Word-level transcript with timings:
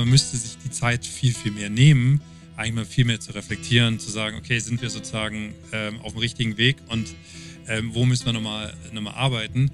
Man 0.00 0.08
müsste 0.08 0.38
sich 0.38 0.56
die 0.64 0.70
Zeit 0.70 1.04
viel, 1.04 1.34
viel 1.34 1.52
mehr 1.52 1.68
nehmen, 1.68 2.22
eigentlich 2.56 2.74
mal 2.74 2.84
viel 2.86 3.04
mehr 3.04 3.20
zu 3.20 3.32
reflektieren, 3.32 4.00
zu 4.00 4.10
sagen, 4.10 4.36
okay, 4.38 4.58
sind 4.58 4.80
wir 4.80 4.88
sozusagen 4.88 5.54
ähm, 5.72 6.00
auf 6.00 6.12
dem 6.12 6.18
richtigen 6.20 6.56
Weg 6.56 6.76
und 6.88 7.14
ähm, 7.68 7.94
wo 7.94 8.06
müssen 8.06 8.24
wir 8.24 8.32
nochmal 8.32 8.74
noch 8.90 9.02
mal 9.02 9.12
arbeiten. 9.12 9.70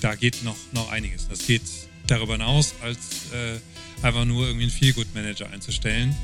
Da 0.00 0.14
geht 0.14 0.44
noch, 0.44 0.56
noch 0.72 0.90
einiges. 0.90 1.28
Das 1.28 1.46
geht 1.46 1.62
darüber 2.06 2.34
hinaus, 2.34 2.74
als 2.80 3.32
äh, 3.32 3.58
einfach 4.06 4.24
nur 4.24 4.46
irgendwie 4.46 4.64
einen 4.64 4.72
Feel-Good-Manager 4.72 5.50
einzustellen. 5.50 6.16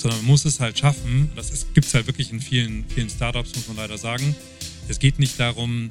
Sondern 0.00 0.20
man 0.20 0.28
muss 0.28 0.46
es 0.46 0.60
halt 0.60 0.78
schaffen. 0.78 1.30
Das 1.36 1.66
gibt 1.74 1.86
es 1.86 1.92
halt 1.92 2.06
wirklich 2.06 2.32
in 2.32 2.40
vielen, 2.40 2.86
vielen 2.88 3.10
Startups, 3.10 3.54
muss 3.54 3.68
man 3.68 3.76
leider 3.76 3.98
sagen. 3.98 4.34
Es 4.88 4.98
geht 4.98 5.18
nicht 5.18 5.38
darum, 5.38 5.90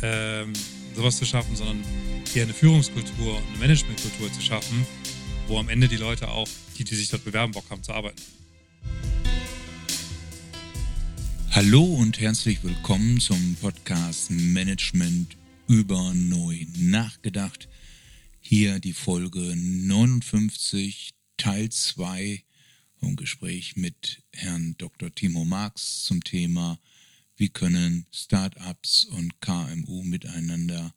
ähm, 0.00 0.52
sowas 0.94 1.18
zu 1.18 1.24
schaffen, 1.24 1.56
sondern 1.56 1.82
eher 2.34 2.44
eine 2.44 2.54
Führungskultur 2.54 3.36
und 3.36 3.42
eine 3.48 3.58
Managementkultur 3.58 4.32
zu 4.32 4.40
schaffen, 4.40 4.86
wo 5.48 5.58
am 5.58 5.68
Ende 5.68 5.88
die 5.88 5.96
Leute 5.96 6.28
auch, 6.28 6.46
die, 6.78 6.84
die 6.84 6.94
sich 6.94 7.08
dort 7.08 7.24
bewerben, 7.24 7.52
Bock 7.52 7.68
haben 7.68 7.82
zu 7.82 7.92
arbeiten. 7.92 8.22
Hallo 11.50 11.82
und 11.82 12.20
herzlich 12.20 12.62
willkommen 12.62 13.18
zum 13.18 13.56
Podcast 13.60 14.30
Management 14.30 15.36
über 15.66 16.12
neu 16.14 16.64
nachgedacht. 16.78 17.68
Hier 18.38 18.78
die 18.78 18.92
Folge 18.92 19.40
59, 19.56 21.10
Teil 21.36 21.70
2 21.70 22.44
im 23.00 23.16
Gespräch 23.16 23.76
mit 23.76 24.22
Herrn 24.32 24.74
Dr. 24.78 25.14
Timo 25.14 25.44
Marx 25.44 26.04
zum 26.04 26.22
Thema, 26.22 26.78
wie 27.36 27.48
können 27.48 28.06
Startups 28.12 29.04
und 29.04 29.40
KMU 29.40 30.02
miteinander 30.02 30.94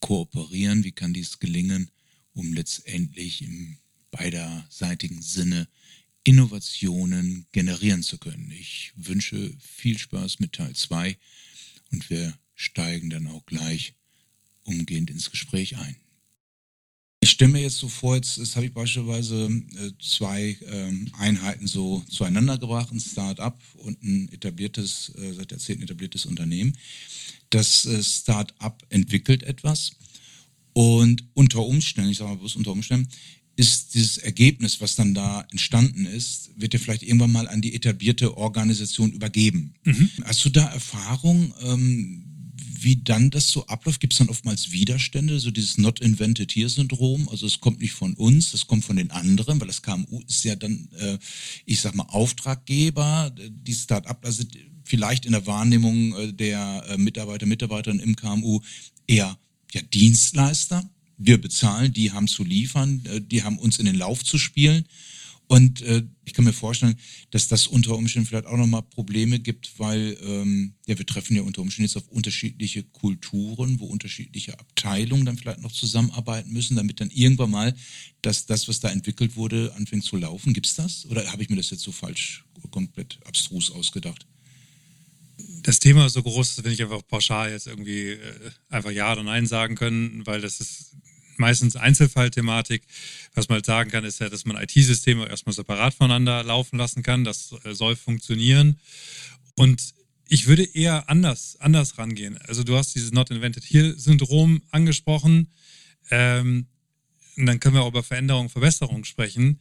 kooperieren, 0.00 0.84
wie 0.84 0.92
kann 0.92 1.12
dies 1.12 1.38
gelingen, 1.38 1.90
um 2.34 2.52
letztendlich 2.52 3.42
im 3.42 3.78
beiderseitigen 4.10 5.22
Sinne 5.22 5.68
Innovationen 6.24 7.46
generieren 7.52 8.02
zu 8.02 8.18
können. 8.18 8.50
Ich 8.50 8.92
wünsche 8.96 9.54
viel 9.60 9.98
Spaß 9.98 10.40
mit 10.40 10.54
Teil 10.54 10.74
2 10.74 11.16
und 11.92 12.10
wir 12.10 12.36
steigen 12.54 13.10
dann 13.10 13.28
auch 13.28 13.46
gleich 13.46 13.94
umgehend 14.64 15.10
ins 15.10 15.30
Gespräch 15.30 15.76
ein. 15.76 15.96
Ich 17.26 17.32
stelle 17.32 17.50
mir 17.50 17.62
jetzt 17.62 17.78
so 17.78 17.88
vor, 17.88 18.14
jetzt, 18.14 18.36
jetzt 18.36 18.54
habe 18.54 18.66
ich 18.66 18.72
beispielsweise 18.72 19.46
äh, 19.46 19.90
zwei 20.00 20.56
ähm, 20.70 21.10
Einheiten 21.18 21.66
so 21.66 22.04
zueinander 22.08 22.56
gebracht, 22.56 22.92
ein 22.92 23.00
Start-up 23.00 23.60
und 23.78 24.00
ein 24.04 24.28
etabliertes, 24.32 25.10
äh, 25.18 25.32
seit 25.32 25.50
Jahrzehnten 25.50 25.82
etabliertes 25.82 26.24
Unternehmen. 26.24 26.78
Das 27.50 27.84
äh, 27.84 28.00
Start-up 28.00 28.86
entwickelt 28.90 29.42
etwas 29.42 29.96
und 30.72 31.24
unter 31.34 31.66
Umständen, 31.66 32.12
ich 32.12 32.18
sage 32.18 32.30
mal 32.30 32.36
bloß 32.36 32.54
unter 32.54 32.70
Umständen, 32.70 33.08
ist 33.56 33.94
dieses 33.94 34.18
Ergebnis, 34.18 34.80
was 34.80 34.94
dann 34.94 35.12
da 35.12 35.44
entstanden 35.50 36.06
ist, 36.06 36.50
wird 36.54 36.74
ja 36.74 36.78
vielleicht 36.78 37.02
irgendwann 37.02 37.32
mal 37.32 37.48
an 37.48 37.60
die 37.60 37.74
etablierte 37.74 38.36
Organisation 38.36 39.10
übergeben. 39.10 39.74
Mhm. 39.82 40.10
Hast 40.22 40.44
du 40.44 40.50
da 40.50 40.68
Erfahrung? 40.68 41.52
Ähm, 41.60 42.35
wie 42.86 43.02
dann 43.02 43.30
das 43.30 43.50
so 43.50 43.66
abläuft, 43.66 43.98
gibt 43.98 44.12
es 44.12 44.20
dann 44.20 44.28
oftmals 44.28 44.70
Widerstände, 44.70 45.40
so 45.40 45.50
dieses 45.50 45.76
Not 45.76 46.00
Invented 46.00 46.52
Here 46.52 46.68
Syndrom. 46.68 47.28
Also 47.28 47.44
es 47.44 47.58
kommt 47.58 47.80
nicht 47.80 47.94
von 47.94 48.14
uns, 48.14 48.54
es 48.54 48.68
kommt 48.68 48.84
von 48.84 48.94
den 48.94 49.10
anderen, 49.10 49.60
weil 49.60 49.66
das 49.66 49.82
KMU 49.82 50.22
ist 50.28 50.44
ja 50.44 50.54
dann, 50.54 50.88
äh, 50.96 51.18
ich 51.64 51.80
sag 51.80 51.96
mal, 51.96 52.04
Auftraggeber. 52.04 53.32
Die 53.50 53.74
Start-up 53.74 54.24
also 54.24 54.44
vielleicht 54.84 55.26
in 55.26 55.32
der 55.32 55.48
Wahrnehmung 55.48 56.14
äh, 56.14 56.32
der 56.32 56.84
äh, 56.88 56.96
Mitarbeiter, 56.96 57.46
Mitarbeiterinnen 57.46 58.04
im 58.04 58.14
KMU 58.14 58.60
eher 59.08 59.36
ja, 59.72 59.82
Dienstleister. 59.82 60.88
Wir 61.18 61.40
bezahlen, 61.40 61.92
die 61.92 62.12
haben 62.12 62.28
zu 62.28 62.44
liefern, 62.44 63.02
äh, 63.06 63.20
die 63.20 63.42
haben 63.42 63.58
uns 63.58 63.80
in 63.80 63.86
den 63.86 63.96
Lauf 63.96 64.22
zu 64.22 64.38
spielen. 64.38 64.84
Und 65.48 65.80
äh, 65.82 66.02
ich 66.24 66.32
kann 66.32 66.44
mir 66.44 66.52
vorstellen, 66.52 66.96
dass 67.30 67.46
das 67.46 67.68
unter 67.68 67.96
Umständen 67.96 68.26
vielleicht 68.26 68.46
auch 68.46 68.56
nochmal 68.56 68.82
Probleme 68.82 69.38
gibt, 69.38 69.78
weil 69.78 70.16
ähm, 70.22 70.74
ja, 70.86 70.98
wir 70.98 71.06
treffen 71.06 71.36
ja 71.36 71.42
unter 71.42 71.62
Umständen 71.62 71.86
jetzt 71.86 71.96
auf 71.96 72.08
unterschiedliche 72.08 72.82
Kulturen, 72.82 73.78
wo 73.78 73.86
unterschiedliche 73.86 74.58
Abteilungen 74.58 75.24
dann 75.24 75.38
vielleicht 75.38 75.62
noch 75.62 75.70
zusammenarbeiten 75.70 76.52
müssen, 76.52 76.76
damit 76.76 77.00
dann 77.00 77.10
irgendwann 77.10 77.50
mal 77.50 77.74
das, 78.22 78.46
das 78.46 78.66
was 78.66 78.80
da 78.80 78.90
entwickelt 78.90 79.36
wurde, 79.36 79.72
anfängt 79.76 80.02
zu 80.02 80.16
laufen. 80.16 80.52
Gibt's 80.52 80.74
das? 80.74 81.06
Oder 81.06 81.30
habe 81.30 81.42
ich 81.44 81.48
mir 81.48 81.56
das 81.56 81.70
jetzt 81.70 81.82
so 81.82 81.92
falsch, 81.92 82.44
komplett 82.72 83.20
abstrus 83.24 83.70
ausgedacht? 83.70 84.26
Das 85.62 85.78
Thema 85.78 86.06
ist 86.06 86.14
so 86.14 86.22
groß, 86.22 86.56
dass 86.56 86.64
wir 86.64 86.70
nicht 86.70 86.82
einfach 86.82 87.06
pauschal 87.06 87.52
jetzt 87.52 87.68
irgendwie 87.68 88.10
äh, 88.10 88.50
einfach 88.68 88.90
Ja 88.90 89.12
oder 89.12 89.22
Nein 89.22 89.46
sagen 89.46 89.76
können, 89.76 90.26
weil 90.26 90.40
das 90.40 90.60
ist 90.60 90.96
meistens 91.38 91.76
Einzelfallthematik. 91.76 92.82
Was 93.34 93.48
man 93.48 93.56
halt 93.56 93.66
sagen 93.66 93.90
kann, 93.90 94.04
ist 94.04 94.20
ja, 94.20 94.28
dass 94.28 94.44
man 94.44 94.56
IT-Systeme 94.56 95.28
erstmal 95.28 95.54
separat 95.54 95.94
voneinander 95.94 96.42
laufen 96.44 96.78
lassen 96.78 97.02
kann. 97.02 97.24
Das 97.24 97.54
äh, 97.64 97.74
soll 97.74 97.96
funktionieren. 97.96 98.78
Und 99.54 99.94
ich 100.28 100.46
würde 100.46 100.64
eher 100.64 101.08
anders, 101.08 101.56
anders 101.60 101.98
rangehen. 101.98 102.38
Also 102.46 102.64
du 102.64 102.76
hast 102.76 102.94
dieses 102.94 103.12
Not 103.12 103.30
Invented 103.30 103.64
Here-Syndrom 103.64 104.62
angesprochen. 104.70 105.48
Ähm, 106.10 106.66
und 107.36 107.46
dann 107.46 107.60
können 107.60 107.74
wir 107.74 107.82
auch 107.82 107.88
über 107.88 108.02
Veränderung, 108.02 108.48
Verbesserung 108.48 109.04
sprechen. 109.04 109.60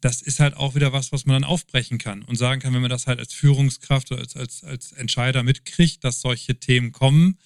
Das 0.00 0.20
ist 0.20 0.40
halt 0.40 0.56
auch 0.56 0.74
wieder 0.74 0.92
was, 0.92 1.12
was 1.12 1.26
man 1.26 1.34
dann 1.40 1.44
aufbrechen 1.48 1.98
kann 1.98 2.22
und 2.22 2.36
sagen 2.36 2.60
kann, 2.60 2.74
wenn 2.74 2.80
man 2.80 2.90
das 2.90 3.06
halt 3.06 3.20
als 3.20 3.32
Führungskraft 3.32 4.10
oder 4.10 4.20
als, 4.20 4.34
als, 4.36 4.64
als 4.64 4.92
Entscheider 4.92 5.44
mitkriegt, 5.44 6.02
dass 6.02 6.20
solche 6.20 6.56
Themen 6.58 6.90
kommen, 6.90 7.38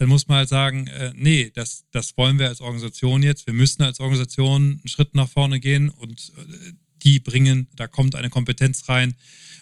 dann 0.00 0.08
muss 0.08 0.28
man 0.28 0.38
halt 0.38 0.48
sagen, 0.48 0.86
äh, 0.86 1.12
nee, 1.14 1.52
das, 1.54 1.84
das 1.90 2.16
wollen 2.16 2.38
wir 2.38 2.48
als 2.48 2.62
Organisation 2.62 3.22
jetzt. 3.22 3.46
Wir 3.46 3.52
müssen 3.52 3.82
als 3.82 4.00
Organisation 4.00 4.78
einen 4.78 4.88
Schritt 4.88 5.14
nach 5.14 5.28
vorne 5.28 5.60
gehen 5.60 5.90
und 5.90 6.32
äh, 6.38 6.72
die 7.02 7.20
bringen, 7.20 7.68
da 7.76 7.86
kommt 7.86 8.14
eine 8.14 8.30
Kompetenz 8.30 8.88
rein 8.88 9.14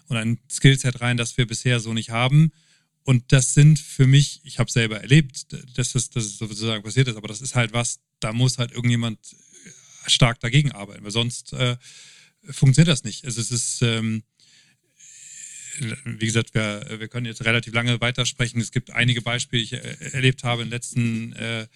und 0.06 0.16
ein 0.16 0.38
Skillset 0.48 1.00
rein, 1.00 1.16
das 1.16 1.36
wir 1.38 1.46
bisher 1.48 1.80
so 1.80 1.92
nicht 1.92 2.10
haben. 2.10 2.52
Und 3.02 3.32
das 3.32 3.52
sind 3.52 3.80
für 3.80 4.06
mich, 4.06 4.40
ich 4.44 4.60
habe 4.60 4.70
selber 4.70 5.00
erlebt, 5.00 5.52
dass 5.76 5.94
das, 5.94 6.10
dass 6.10 6.24
es 6.24 6.38
sozusagen 6.38 6.84
passiert 6.84 7.08
ist, 7.08 7.16
aber 7.16 7.26
das 7.26 7.40
ist 7.40 7.56
halt 7.56 7.72
was, 7.72 7.98
da 8.20 8.32
muss 8.32 8.58
halt 8.58 8.70
irgendjemand 8.70 9.18
äh, 9.32 10.08
stark 10.08 10.38
dagegen 10.38 10.70
arbeiten, 10.70 11.02
weil 11.02 11.10
sonst 11.10 11.52
äh, 11.52 11.76
funktioniert 12.48 12.92
das 12.92 13.02
nicht. 13.02 13.24
Also 13.24 13.40
es 13.40 13.50
ist, 13.50 13.82
ähm, 13.82 14.22
wie 16.04 16.26
gesagt, 16.26 16.54
wir, 16.54 16.84
wir 16.98 17.08
können 17.08 17.26
jetzt 17.26 17.44
relativ 17.44 17.72
lange 17.74 18.00
weitersprechen. 18.00 18.60
Es 18.60 18.72
gibt 18.72 18.90
einige 18.90 19.22
Beispiele, 19.22 19.62
die 19.62 19.74
ich 19.76 19.82
äh, 19.84 20.12
erlebt 20.12 20.44
habe 20.44 20.62
in 20.62 20.68
den 20.68 20.72
letzten 20.72 21.32
äh, 21.34 21.66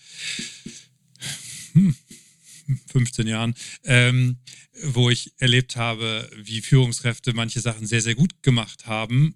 15 2.92 3.24
hm, 3.24 3.30
Jahren, 3.30 3.54
ähm, 3.84 4.38
wo 4.84 5.10
ich 5.10 5.32
erlebt 5.38 5.76
habe, 5.76 6.28
wie 6.36 6.60
Führungskräfte 6.60 7.32
manche 7.34 7.60
Sachen 7.60 7.86
sehr, 7.86 8.02
sehr 8.02 8.14
gut 8.14 8.42
gemacht 8.42 8.86
haben, 8.86 9.34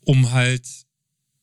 um 0.00 0.32
halt 0.32 0.66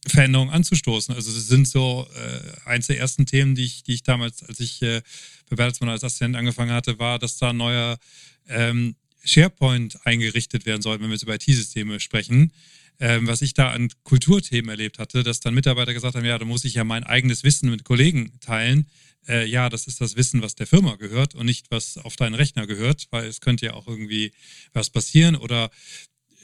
Veränderungen 0.07 0.51
anzustoßen. 0.51 1.15
Also 1.15 1.31
das 1.31 1.47
sind 1.47 1.67
so 1.67 2.07
äh, 2.15 2.69
eins 2.69 2.87
der 2.87 2.99
ersten 2.99 3.25
Themen, 3.25 3.55
die 3.55 3.63
ich, 3.63 3.83
die 3.83 3.93
ich 3.93 4.03
damals, 4.03 4.43
als 4.43 4.59
ich 4.59 4.81
äh, 4.81 5.01
bei 5.49 5.55
Bertelsmann 5.55 5.89
als 5.89 6.03
Assistent 6.03 6.35
angefangen 6.35 6.71
hatte, 6.71 6.99
war, 6.99 7.19
dass 7.19 7.37
da 7.37 7.51
ein 7.51 7.57
neuer 7.57 7.97
ähm, 8.47 8.95
SharePoint 9.23 10.05
eingerichtet 10.05 10.65
werden 10.65 10.81
soll, 10.81 10.99
wenn 10.99 11.07
wir 11.07 11.13
jetzt 11.13 11.23
über 11.23 11.35
IT-Systeme 11.35 11.99
sprechen. 11.99 12.51
Ähm, 12.99 13.27
was 13.27 13.41
ich 13.41 13.53
da 13.53 13.71
an 13.71 13.89
Kulturthemen 14.03 14.69
erlebt 14.69 14.99
hatte, 14.99 15.23
dass 15.23 15.39
dann 15.39 15.55
Mitarbeiter 15.55 15.93
gesagt 15.93 16.15
haben, 16.15 16.25
ja, 16.25 16.37
da 16.37 16.45
muss 16.45 16.63
ich 16.63 16.75
ja 16.75 16.83
mein 16.83 17.03
eigenes 17.03 17.43
Wissen 17.43 17.69
mit 17.69 17.83
Kollegen 17.83 18.39
teilen. 18.39 18.87
Äh, 19.27 19.47
ja, 19.47 19.69
das 19.69 19.87
ist 19.87 19.99
das 19.99 20.15
Wissen, 20.15 20.41
was 20.41 20.55
der 20.55 20.67
Firma 20.67 20.95
gehört 20.95 21.33
und 21.33 21.45
nicht, 21.45 21.71
was 21.71 21.97
auf 21.97 22.15
deinen 22.15 22.35
Rechner 22.35 22.67
gehört, 22.67 23.07
weil 23.09 23.25
es 23.25 23.41
könnte 23.41 23.65
ja 23.65 23.73
auch 23.73 23.87
irgendwie 23.87 24.31
was 24.73 24.89
passieren 24.89 25.35
oder 25.35 25.71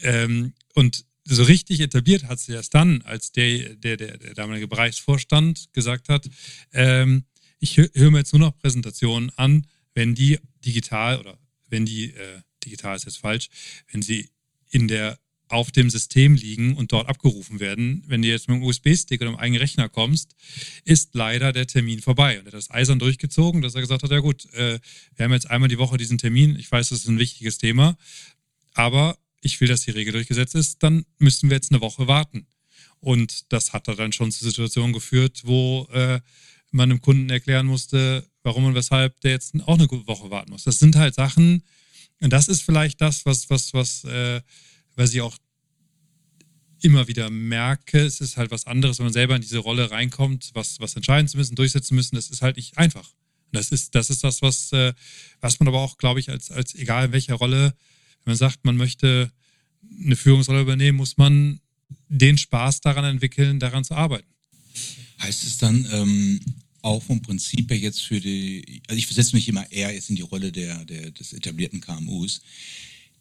ähm, 0.01 0.53
und 0.73 1.05
so 1.25 1.43
richtig 1.43 1.79
etabliert 1.81 2.23
hat 2.23 2.39
sie 2.39 2.53
erst 2.53 2.73
dann, 2.73 3.01
als 3.03 3.31
der, 3.31 3.75
der, 3.75 3.97
der, 3.97 4.17
der 4.17 4.33
damalige 4.33 4.67
Bereichsvorstand 4.67 5.69
gesagt 5.73 6.09
hat, 6.09 6.27
ähm, 6.73 7.25
ich 7.59 7.77
höre 7.77 8.11
mir 8.11 8.19
jetzt 8.19 8.33
nur 8.33 8.39
noch 8.39 8.57
Präsentationen 8.57 9.31
an, 9.35 9.67
wenn 9.93 10.15
die 10.15 10.39
digital 10.65 11.19
oder 11.19 11.37
wenn 11.67 11.85
die 11.85 12.11
äh, 12.11 12.41
digital 12.69 12.95
ist 12.95 13.05
jetzt 13.05 13.17
falsch, 13.17 13.49
wenn 13.91 14.01
sie 14.01 14.29
in 14.69 14.87
der 14.87 15.19
auf 15.49 15.71
dem 15.71 15.89
System 15.89 16.35
liegen 16.35 16.75
und 16.75 16.91
dort 16.91 17.09
abgerufen 17.09 17.59
werden. 17.59 18.03
Wenn 18.07 18.21
du 18.21 18.27
jetzt 18.27 18.47
mit 18.47 18.55
einem 18.55 18.65
USB-Stick 18.65 19.19
oder 19.19 19.31
einem 19.31 19.39
eigenen 19.39 19.61
Rechner 19.61 19.89
kommst, 19.89 20.35
ist 20.85 21.15
leider 21.15 21.51
der 21.51 21.65
Termin 21.65 22.01
vorbei. 22.01 22.39
Und 22.39 22.45
er 22.45 22.51
hat 22.51 22.53
das 22.53 22.69
eisern 22.69 22.99
durchgezogen, 22.99 23.63
dass 23.63 23.73
er 23.73 23.81
gesagt 23.81 24.03
hat, 24.03 24.11
ja 24.11 24.19
gut, 24.19 24.45
äh, 24.53 24.79
wir 25.15 25.25
haben 25.25 25.33
jetzt 25.33 25.49
einmal 25.49 25.67
die 25.67 25.79
Woche 25.79 25.97
diesen 25.97 26.19
Termin. 26.19 26.55
Ich 26.55 26.71
weiß, 26.71 26.89
das 26.89 26.99
ist 26.99 27.07
ein 27.07 27.17
wichtiges 27.17 27.57
Thema, 27.57 27.97
aber 28.75 29.17
ich 29.41 29.59
will, 29.59 29.67
dass 29.67 29.81
die 29.81 29.91
Regel 29.91 30.13
durchgesetzt 30.13 30.53
ist. 30.53 30.83
Dann 30.83 31.05
müssen 31.17 31.49
wir 31.49 31.55
jetzt 31.55 31.71
eine 31.71 31.81
Woche 31.81 32.07
warten. 32.07 32.45
Und 32.99 33.51
das 33.51 33.73
hat 33.73 33.87
dann 33.87 34.11
schon 34.11 34.31
zu 34.31 34.45
Situationen 34.45 34.93
geführt, 34.93 35.41
wo 35.45 35.87
äh, 35.91 36.19
man 36.71 36.91
einem 36.91 37.01
Kunden 37.01 37.29
erklären 37.29 37.65
musste, 37.65 38.23
warum 38.43 38.65
und 38.65 38.75
weshalb 38.75 39.19
der 39.21 39.31
jetzt 39.31 39.55
auch 39.65 39.79
eine 39.79 39.89
Woche 39.89 40.29
warten 40.29 40.51
muss. 40.51 40.63
Das 40.63 40.77
sind 40.77 40.95
halt 40.95 41.15
Sachen, 41.15 41.63
und 42.21 42.31
das 42.31 42.47
ist 42.47 42.63
vielleicht 42.63 43.01
das, 43.01 43.25
was, 43.25 43.49
was, 43.49 43.73
was, 43.73 44.03
äh, 44.03 44.41
was 44.95 45.13
ich 45.13 45.21
auch 45.21 45.37
immer 46.81 47.07
wieder 47.07 47.29
merke, 47.29 47.99
es 47.99 48.21
ist 48.21 48.37
halt 48.37 48.51
was 48.51 48.65
anderes, 48.65 48.99
wenn 48.99 49.05
man 49.05 49.13
selber 49.13 49.35
in 49.35 49.41
diese 49.41 49.59
Rolle 49.59 49.91
reinkommt, 49.91 50.51
was, 50.53 50.79
was 50.79 50.95
entscheiden 50.95 51.27
zu 51.27 51.37
müssen, 51.37 51.55
durchsetzen 51.55 51.95
müssen. 51.95 52.15
Das 52.15 52.29
ist 52.29 52.41
halt 52.41 52.57
nicht 52.57 52.77
einfach. 52.77 53.09
Und 53.51 53.55
das 53.55 53.71
ist, 53.71 53.95
das 53.95 54.09
ist 54.09 54.23
das, 54.23 54.41
was, 54.41 54.71
äh, 54.71 54.93
was 55.41 55.59
man 55.59 55.67
aber 55.67 55.79
auch, 55.79 55.97
glaube 55.97 56.19
ich, 56.19 56.29
als, 56.29 56.51
als 56.51 56.75
egal 56.75 57.05
in 57.05 57.11
welcher 57.11 57.35
Rolle, 57.35 57.73
wenn 58.23 58.31
man 58.31 58.37
sagt, 58.37 58.63
man 58.63 58.77
möchte 58.77 59.31
eine 60.03 60.15
Führungsrolle 60.15 60.61
übernehmen, 60.61 60.97
muss 60.97 61.17
man 61.17 61.59
den 62.07 62.37
Spaß 62.37 62.81
daran 62.81 63.05
entwickeln, 63.05 63.59
daran 63.59 63.83
zu 63.83 63.95
arbeiten. 63.95 64.27
Heißt 65.21 65.43
es 65.43 65.57
dann 65.57 65.87
ähm, 65.91 66.39
auch 66.81 67.03
vom 67.03 67.21
Prinzip 67.21 67.69
her 67.69 67.77
jetzt 67.77 68.01
für 68.01 68.19
die, 68.19 68.81
also 68.87 68.97
ich 68.97 69.05
versetze 69.05 69.35
mich 69.35 69.47
immer 69.47 69.71
eher 69.71 69.93
jetzt 69.93 70.09
in 70.09 70.15
die 70.15 70.21
Rolle 70.21 70.51
der, 70.51 70.85
der, 70.85 71.11
des 71.11 71.33
etablierten 71.33 71.81
KMUs, 71.81 72.41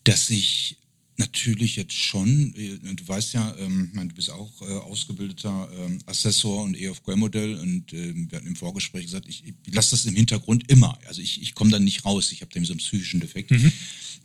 dass 0.05 0.31
ich 0.31 0.77
natürlich 1.19 1.77
jetzt 1.77 1.95
schon, 1.95 2.55
äh, 2.57 2.79
du 2.95 3.07
weißt 3.07 3.35
ja, 3.35 3.55
ähm, 3.59 3.91
du 3.93 4.15
bist 4.15 4.31
auch 4.31 4.51
äh, 4.63 4.73
ausgebildeter 4.73 5.69
ähm, 5.77 5.99
Assessor 6.07 6.63
und 6.63 6.77
EFQM-Modell 6.77 7.57
und 7.57 7.93
äh, 7.93 8.15
wir 8.15 8.39
hatten 8.39 8.47
im 8.47 8.57
Vorgespräch 8.57 9.07
gesagt, 9.07 9.29
ich, 9.29 9.45
ich 9.45 9.75
lasse 9.75 9.91
das 9.91 10.07
im 10.07 10.15
Hintergrund 10.15 10.71
immer. 10.71 10.99
Also 11.07 11.21
ich, 11.21 11.43
ich 11.43 11.55
komme 11.55 11.71
da 11.71 11.79
nicht 11.79 12.05
raus, 12.05 12.33
ich 12.33 12.41
habe 12.41 12.53
da 12.55 12.65
so 12.65 12.73
einen 12.73 12.79
psychischen 12.79 13.21
Defekt. 13.21 13.51
Mhm. 13.51 13.73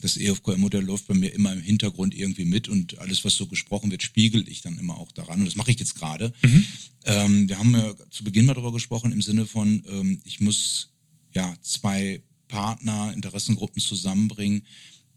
Das 0.01 0.17
EFQM-Modell 0.17 0.83
läuft 0.83 1.07
bei 1.07 1.13
mir 1.13 1.33
immer 1.33 1.53
im 1.53 1.61
Hintergrund 1.61 2.13
irgendwie 2.13 2.45
mit 2.45 2.69
und 2.69 2.99
alles, 2.99 3.25
was 3.25 3.35
so 3.35 3.47
gesprochen 3.47 3.89
wird, 3.89 4.03
spiegel 4.03 4.47
ich 4.47 4.61
dann 4.61 4.77
immer 4.77 4.97
auch 4.97 5.11
daran 5.11 5.39
und 5.39 5.45
das 5.45 5.55
mache 5.55 5.71
ich 5.71 5.79
jetzt 5.79 5.95
gerade. 5.95 6.31
Mhm. 6.43 6.65
Ähm, 7.05 7.49
wir 7.49 7.57
haben 7.57 7.73
ja 7.73 7.93
zu 8.11 8.23
Beginn 8.23 8.45
mal 8.45 8.53
darüber 8.53 8.73
gesprochen 8.73 9.11
im 9.11 9.21
Sinne 9.21 9.45
von, 9.47 9.83
ähm, 9.89 10.21
ich 10.25 10.39
muss 10.39 10.89
ja 11.33 11.55
zwei 11.61 12.21
Partner, 12.47 13.11
Interessengruppen 13.13 13.81
zusammenbringen, 13.81 14.61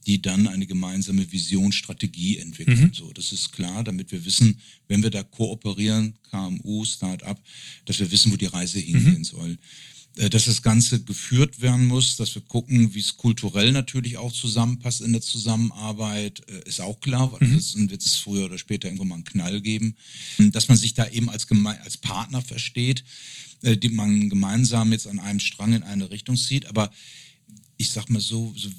die 0.06 0.22
dann 0.22 0.46
eine 0.46 0.66
gemeinsame 0.66 1.30
Vision, 1.30 1.72
Strategie 1.72 2.38
entwickeln. 2.38 2.80
Mhm. 2.80 2.94
So, 2.94 3.12
das 3.12 3.32
ist 3.32 3.52
klar, 3.52 3.82
damit 3.82 4.12
wir 4.12 4.24
wissen, 4.24 4.58
wenn 4.86 5.02
wir 5.02 5.10
da 5.10 5.22
kooperieren, 5.24 6.14
KMU, 6.30 6.84
Start-up, 6.84 7.42
dass 7.84 7.98
wir 7.98 8.10
wissen, 8.10 8.32
wo 8.32 8.36
die 8.36 8.46
Reise 8.46 8.78
hingehen 8.78 9.18
mhm. 9.18 9.24
soll. 9.24 9.58
Äh, 10.16 10.30
dass 10.30 10.46
das 10.46 10.62
Ganze 10.62 11.02
geführt 11.02 11.60
werden 11.60 11.86
muss, 11.86 12.16
dass 12.16 12.34
wir 12.34 12.42
gucken, 12.42 12.94
wie 12.94 13.00
es 13.00 13.16
kulturell 13.16 13.72
natürlich 13.72 14.16
auch 14.16 14.32
zusammenpasst 14.32 15.02
in 15.02 15.12
der 15.12 15.22
Zusammenarbeit, 15.22 16.42
äh, 16.48 16.68
ist 16.68 16.80
auch 16.80 17.00
klar, 17.00 17.32
weil 17.32 17.48
mhm. 17.48 17.54
das 17.54 17.76
wird 17.76 18.04
es 18.04 18.16
früher 18.16 18.46
oder 18.46 18.58
später 18.58 18.88
irgendwann 18.88 19.08
mal 19.08 19.14
einen 19.16 19.24
Knall 19.24 19.60
geben. 19.60 19.96
Dass 20.38 20.68
man 20.68 20.76
sich 20.76 20.94
da 20.94 21.08
eben 21.08 21.28
als, 21.28 21.46
Geme 21.46 21.80
als 21.82 21.96
Partner 21.96 22.42
versteht, 22.42 23.04
äh, 23.62 23.76
die 23.76 23.90
man 23.90 24.30
gemeinsam 24.30 24.92
jetzt 24.92 25.06
an 25.06 25.18
einem 25.18 25.40
Strang 25.40 25.74
in 25.74 25.82
eine 25.82 26.10
Richtung 26.10 26.36
zieht, 26.36 26.66
aber 26.66 26.90
ich 27.76 27.90
sag 27.90 28.08
mal 28.08 28.20
so, 28.20 28.54
so 28.56 28.70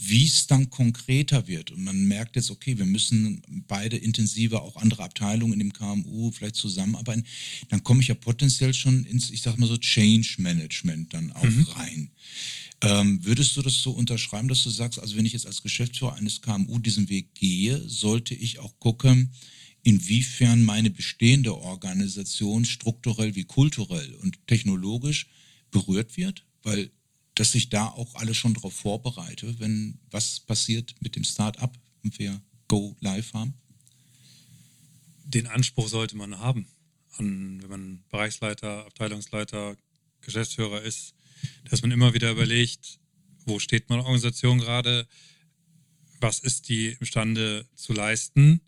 wie 0.00 0.24
es 0.24 0.46
dann 0.46 0.70
konkreter 0.70 1.48
wird 1.48 1.70
und 1.70 1.82
man 1.82 2.06
merkt 2.06 2.36
jetzt, 2.36 2.50
okay, 2.50 2.78
wir 2.78 2.86
müssen 2.86 3.42
beide 3.66 3.96
intensiver, 3.96 4.62
auch 4.62 4.76
andere 4.76 5.02
Abteilungen 5.02 5.54
in 5.54 5.58
dem 5.58 5.72
KMU 5.72 6.30
vielleicht 6.30 6.56
zusammenarbeiten, 6.56 7.24
dann 7.68 7.82
komme 7.82 8.00
ich 8.00 8.08
ja 8.08 8.14
potenziell 8.14 8.72
schon 8.74 9.04
ins, 9.04 9.30
ich 9.30 9.42
sag 9.42 9.58
mal 9.58 9.66
so, 9.66 9.76
Change 9.76 10.36
Management 10.38 11.12
dann 11.14 11.32
auch 11.32 11.42
mhm. 11.42 11.66
rein. 11.74 12.10
Ähm, 12.80 13.24
würdest 13.24 13.56
du 13.56 13.62
das 13.62 13.74
so 13.82 13.90
unterschreiben, 13.90 14.48
dass 14.48 14.62
du 14.62 14.70
sagst, 14.70 15.00
also 15.00 15.16
wenn 15.16 15.26
ich 15.26 15.32
jetzt 15.32 15.46
als 15.46 15.62
Geschäftsführer 15.62 16.14
eines 16.14 16.40
KMU 16.42 16.78
diesen 16.78 17.08
Weg 17.08 17.34
gehe, 17.34 17.82
sollte 17.88 18.34
ich 18.34 18.60
auch 18.60 18.78
gucken, 18.78 19.32
inwiefern 19.82 20.64
meine 20.64 20.90
bestehende 20.90 21.56
Organisation 21.56 22.64
strukturell 22.64 23.34
wie 23.34 23.44
kulturell 23.44 24.14
und 24.16 24.38
technologisch 24.46 25.26
berührt 25.70 26.16
wird? 26.16 26.44
Weil 26.62 26.90
dass 27.38 27.54
ich 27.54 27.68
da 27.68 27.86
auch 27.86 28.16
alle 28.16 28.34
schon 28.34 28.54
darauf 28.54 28.74
vorbereite, 28.74 29.60
wenn 29.60 30.00
was 30.10 30.40
passiert 30.40 30.96
mit 31.00 31.14
dem 31.14 31.22
Start-up 31.22 31.78
und 32.02 32.18
wir 32.18 32.42
Go 32.66 32.96
Live 32.98 33.32
haben? 33.32 33.54
Den 35.24 35.46
Anspruch 35.46 35.86
sollte 35.86 36.16
man 36.16 36.40
haben, 36.40 36.66
an, 37.16 37.62
wenn 37.62 37.70
man 37.70 38.04
Bereichsleiter, 38.08 38.86
Abteilungsleiter, 38.86 39.76
Geschäftsführer 40.20 40.82
ist, 40.82 41.14
dass 41.70 41.82
man 41.82 41.92
immer 41.92 42.12
wieder 42.12 42.32
überlegt, 42.32 42.98
wo 43.46 43.60
steht 43.60 43.88
meine 43.88 44.02
Organisation 44.02 44.58
gerade, 44.58 45.06
was 46.20 46.40
ist 46.40 46.68
die 46.68 46.96
imstande 46.98 47.66
zu 47.76 47.92
leisten 47.92 48.60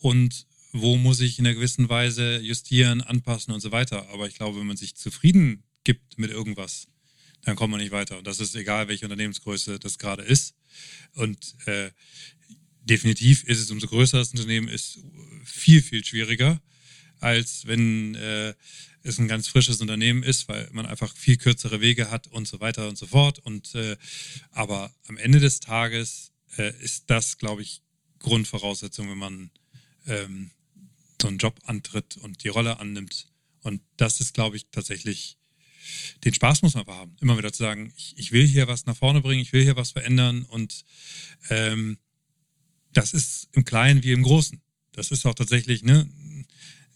und 0.00 0.46
wo 0.72 0.96
muss 0.96 1.20
ich 1.20 1.38
in 1.38 1.46
einer 1.46 1.54
gewissen 1.54 1.88
Weise 1.88 2.40
justieren, 2.40 3.02
anpassen 3.02 3.54
und 3.54 3.60
so 3.60 3.70
weiter. 3.70 4.08
Aber 4.08 4.26
ich 4.26 4.34
glaube, 4.34 4.58
wenn 4.58 4.66
man 4.66 4.76
sich 4.76 4.96
zufrieden 4.96 5.62
gibt 5.84 6.18
mit 6.18 6.32
irgendwas, 6.32 6.88
dann 7.44 7.56
kommt 7.56 7.70
man 7.70 7.80
nicht 7.80 7.92
weiter. 7.92 8.18
Und 8.18 8.26
das 8.26 8.40
ist 8.40 8.54
egal, 8.54 8.88
welche 8.88 9.04
Unternehmensgröße 9.04 9.78
das 9.78 9.98
gerade 9.98 10.22
ist. 10.22 10.54
Und 11.14 11.54
äh, 11.66 11.90
definitiv 12.82 13.44
ist 13.44 13.60
es, 13.60 13.70
umso 13.70 13.86
größer 13.86 14.18
das 14.18 14.30
Unternehmen 14.30 14.68
ist, 14.68 14.98
viel, 15.44 15.82
viel 15.82 16.04
schwieriger, 16.04 16.60
als 17.20 17.66
wenn 17.66 18.14
äh, 18.14 18.54
es 19.02 19.18
ein 19.18 19.28
ganz 19.28 19.48
frisches 19.48 19.80
Unternehmen 19.80 20.22
ist, 20.22 20.48
weil 20.48 20.68
man 20.72 20.86
einfach 20.86 21.14
viel 21.14 21.36
kürzere 21.36 21.80
Wege 21.80 22.10
hat 22.10 22.26
und 22.28 22.48
so 22.48 22.60
weiter 22.60 22.88
und 22.88 22.96
so 22.96 23.06
fort. 23.06 23.38
Und 23.38 23.74
äh, 23.74 23.96
aber 24.50 24.92
am 25.06 25.18
Ende 25.18 25.40
des 25.40 25.60
Tages 25.60 26.32
äh, 26.56 26.72
ist 26.80 27.04
das, 27.08 27.38
glaube 27.38 27.62
ich, 27.62 27.82
Grundvoraussetzung, 28.18 29.10
wenn 29.10 29.18
man 29.18 29.50
ähm, 30.06 30.50
so 31.20 31.28
einen 31.28 31.38
Job 31.38 31.60
antritt 31.64 32.16
und 32.16 32.42
die 32.44 32.48
Rolle 32.48 32.80
annimmt. 32.80 33.28
Und 33.60 33.82
das 33.96 34.20
ist, 34.20 34.34
glaube 34.34 34.56
ich, 34.56 34.66
tatsächlich 34.70 35.36
den 36.24 36.34
Spaß 36.34 36.62
muss 36.62 36.74
man 36.74 36.82
aber 36.82 36.96
haben. 36.96 37.16
Immer 37.20 37.38
wieder 37.38 37.52
zu 37.52 37.62
sagen, 37.62 37.92
ich, 37.96 38.14
ich 38.16 38.32
will 38.32 38.46
hier 38.46 38.68
was 38.68 38.86
nach 38.86 38.96
vorne 38.96 39.20
bringen, 39.20 39.42
ich 39.42 39.52
will 39.52 39.62
hier 39.62 39.76
was 39.76 39.92
verändern 39.92 40.42
und 40.42 40.84
ähm, 41.50 41.98
das 42.92 43.12
ist 43.12 43.48
im 43.52 43.64
Kleinen 43.64 44.02
wie 44.02 44.12
im 44.12 44.22
Großen. 44.22 44.60
Das 44.92 45.10
ist 45.10 45.26
auch 45.26 45.34
tatsächlich, 45.34 45.82
ne, 45.82 46.08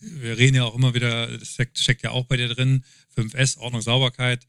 wir 0.00 0.38
reden 0.38 0.56
ja 0.56 0.64
auch 0.64 0.74
immer 0.74 0.94
wieder, 0.94 1.26
das 1.38 1.56
steckt 1.74 2.02
ja 2.02 2.10
auch 2.10 2.26
bei 2.26 2.36
dir 2.36 2.48
drin, 2.48 2.84
5S, 3.16 3.58
Ordnung, 3.58 3.82
Sauberkeit. 3.82 4.46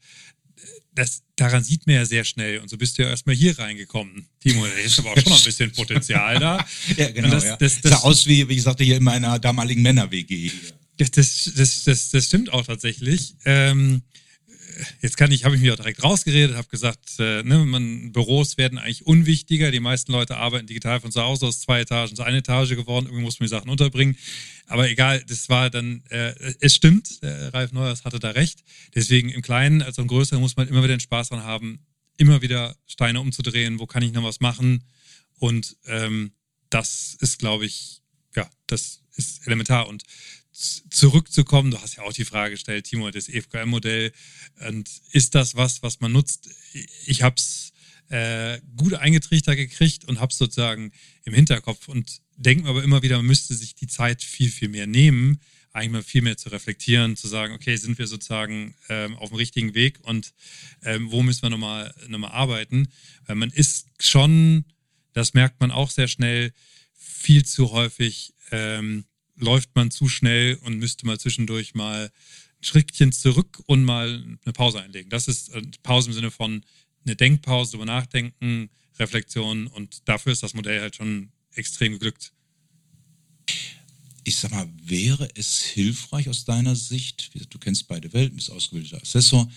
Das, 0.92 1.22
daran 1.36 1.64
sieht 1.64 1.86
man 1.86 1.96
ja 1.96 2.04
sehr 2.04 2.24
schnell. 2.24 2.58
Und 2.58 2.68
so 2.68 2.76
bist 2.76 2.98
du 2.98 3.02
ja 3.02 3.08
erstmal 3.08 3.34
hier 3.34 3.58
reingekommen. 3.58 4.28
Timo, 4.40 4.66
da 4.66 4.72
ist 4.72 4.98
aber 4.98 5.12
auch 5.12 5.18
schon 5.18 5.32
ein 5.32 5.44
bisschen 5.44 5.72
Potenzial 5.72 6.38
da. 6.38 6.64
ja, 6.96 7.10
genau. 7.10 7.30
das, 7.30 7.44
ja. 7.44 7.56
das, 7.56 7.80
das, 7.80 7.92
sah 7.92 7.98
aus 7.98 8.26
wie, 8.26 8.48
wie 8.48 8.54
ich 8.54 8.62
sagte, 8.62 8.84
hier 8.84 8.96
in 8.96 9.04
meiner 9.04 9.38
damaligen 9.38 9.82
Männer-WG. 9.82 10.50
Das, 10.98 11.10
das, 11.12 11.50
das, 11.84 12.10
das, 12.10 12.26
stimmt 12.26 12.52
auch 12.52 12.66
tatsächlich. 12.66 13.34
Ähm, 13.44 14.02
jetzt 15.00 15.16
kann 15.16 15.32
ich, 15.32 15.44
habe 15.44 15.56
ich 15.56 15.62
mich 15.62 15.70
auch 15.70 15.76
direkt 15.76 16.02
rausgeredet, 16.02 16.56
habe 16.56 16.68
gesagt, 16.68 17.18
äh, 17.18 17.42
ne, 17.42 17.64
man, 17.64 18.12
Büros 18.12 18.58
werden 18.58 18.78
eigentlich 18.78 19.06
unwichtiger. 19.06 19.70
Die 19.70 19.80
meisten 19.80 20.12
Leute 20.12 20.36
arbeiten 20.36 20.66
digital 20.66 21.00
von 21.00 21.12
zu 21.12 21.22
Hause 21.22 21.46
aus 21.46 21.60
zwei 21.60 21.80
Etagen 21.80 22.14
zu 22.14 22.22
eine 22.22 22.38
Etage 22.38 22.70
geworden. 22.70 23.06
Irgendwie 23.06 23.24
muss 23.24 23.40
man 23.40 23.46
die 23.46 23.50
Sachen 23.50 23.70
unterbringen. 23.70 24.16
Aber 24.66 24.88
egal, 24.88 25.22
das 25.26 25.48
war 25.48 25.70
dann, 25.70 26.02
äh, 26.10 26.34
es 26.60 26.74
stimmt, 26.74 27.18
äh, 27.22 27.28
Ralf 27.48 27.72
Neuers 27.72 28.04
hatte 28.04 28.18
da 28.18 28.30
recht. 28.30 28.62
Deswegen 28.94 29.30
im 29.30 29.42
Kleinen 29.42 29.82
als 29.82 29.98
im 29.98 30.06
Größeren 30.06 30.40
muss 30.40 30.56
man 30.56 30.68
immer 30.68 30.82
wieder 30.82 30.96
den 30.96 31.00
Spaß 31.00 31.30
dran 31.30 31.44
haben, 31.44 31.80
immer 32.16 32.42
wieder 32.42 32.76
Steine 32.86 33.20
umzudrehen. 33.20 33.78
Wo 33.78 33.86
kann 33.86 34.02
ich 34.02 34.12
noch 34.12 34.22
was 34.22 34.40
machen? 34.40 34.84
Und 35.38 35.76
ähm, 35.86 36.32
das 36.68 37.16
ist, 37.20 37.38
glaube 37.38 37.66
ich, 37.66 38.02
ja, 38.36 38.48
das 38.66 39.00
ist 39.16 39.46
elementar. 39.46 39.88
Und 39.88 40.04
zurückzukommen, 40.90 41.70
du 41.70 41.80
hast 41.80 41.96
ja 41.96 42.02
auch 42.02 42.12
die 42.12 42.24
Frage 42.24 42.52
gestellt, 42.52 42.86
Timo, 42.86 43.10
das 43.10 43.28
EFKM-Modell, 43.28 44.12
und 44.68 44.90
ist 45.12 45.34
das 45.34 45.54
was, 45.54 45.82
was 45.82 46.00
man 46.00 46.12
nutzt? 46.12 46.50
Ich 47.06 47.22
habe 47.22 47.36
es 47.36 47.72
äh, 48.10 48.60
gut 48.76 48.94
eingetrichtert 48.94 49.56
gekriegt 49.56 50.04
und 50.04 50.20
habe 50.20 50.32
es 50.32 50.38
sozusagen 50.38 50.92
im 51.24 51.34
Hinterkopf 51.34 51.88
und 51.88 52.20
denke 52.36 52.64
mir 52.64 52.70
aber 52.70 52.82
immer 52.82 53.02
wieder, 53.02 53.16
man 53.16 53.26
müsste 53.26 53.54
sich 53.54 53.74
die 53.74 53.86
Zeit 53.86 54.22
viel, 54.22 54.50
viel 54.50 54.68
mehr 54.68 54.86
nehmen, 54.86 55.40
eigentlich 55.72 55.92
mal 55.92 56.02
viel 56.02 56.22
mehr 56.22 56.36
zu 56.36 56.48
reflektieren, 56.48 57.16
zu 57.16 57.28
sagen, 57.28 57.54
okay, 57.54 57.76
sind 57.76 57.98
wir 57.98 58.06
sozusagen 58.06 58.74
ähm, 58.88 59.16
auf 59.16 59.28
dem 59.30 59.36
richtigen 59.36 59.74
Weg 59.74 60.00
und 60.02 60.34
ähm, 60.82 61.10
wo 61.12 61.22
müssen 61.22 61.42
wir 61.42 61.50
nochmal 61.50 61.94
noch 62.08 62.18
mal 62.18 62.28
arbeiten? 62.28 62.88
Weil 63.26 63.36
man 63.36 63.50
ist 63.50 63.86
schon, 64.00 64.64
das 65.12 65.34
merkt 65.34 65.60
man 65.60 65.70
auch 65.70 65.90
sehr 65.90 66.08
schnell, 66.08 66.52
viel 66.94 67.44
zu 67.44 67.70
häufig 67.70 68.34
ähm, 68.50 69.04
läuft 69.40 69.70
man 69.74 69.90
zu 69.90 70.08
schnell 70.08 70.56
und 70.62 70.78
müsste 70.78 71.06
mal 71.06 71.18
zwischendurch 71.18 71.74
mal 71.74 72.04
ein 72.04 72.64
Schrittchen 72.64 73.12
zurück 73.12 73.62
und 73.66 73.84
mal 73.84 74.22
eine 74.44 74.52
Pause 74.52 74.80
einlegen. 74.80 75.10
Das 75.10 75.28
ist 75.28 75.50
äh, 75.50 75.62
Pause 75.82 76.08
im 76.08 76.14
Sinne 76.14 76.30
von 76.30 76.62
eine 77.04 77.16
Denkpause, 77.16 77.76
über 77.76 77.86
Nachdenken, 77.86 78.70
Reflexion 78.98 79.66
und 79.66 80.08
dafür 80.08 80.32
ist 80.32 80.42
das 80.42 80.54
Modell 80.54 80.80
halt 80.80 80.96
schon 80.96 81.32
extrem 81.54 81.92
geglückt. 81.92 82.32
Ich 84.24 84.36
sag 84.36 84.50
mal, 84.50 84.68
wäre 84.82 85.28
es 85.34 85.62
hilfreich 85.62 86.28
aus 86.28 86.44
deiner 86.44 86.76
Sicht, 86.76 87.30
du 87.34 87.58
kennst 87.58 87.88
beide 87.88 88.12
Welten, 88.12 88.36
bist 88.36 88.50
ausgebildeter 88.50 89.00
Assessor, 89.00 89.50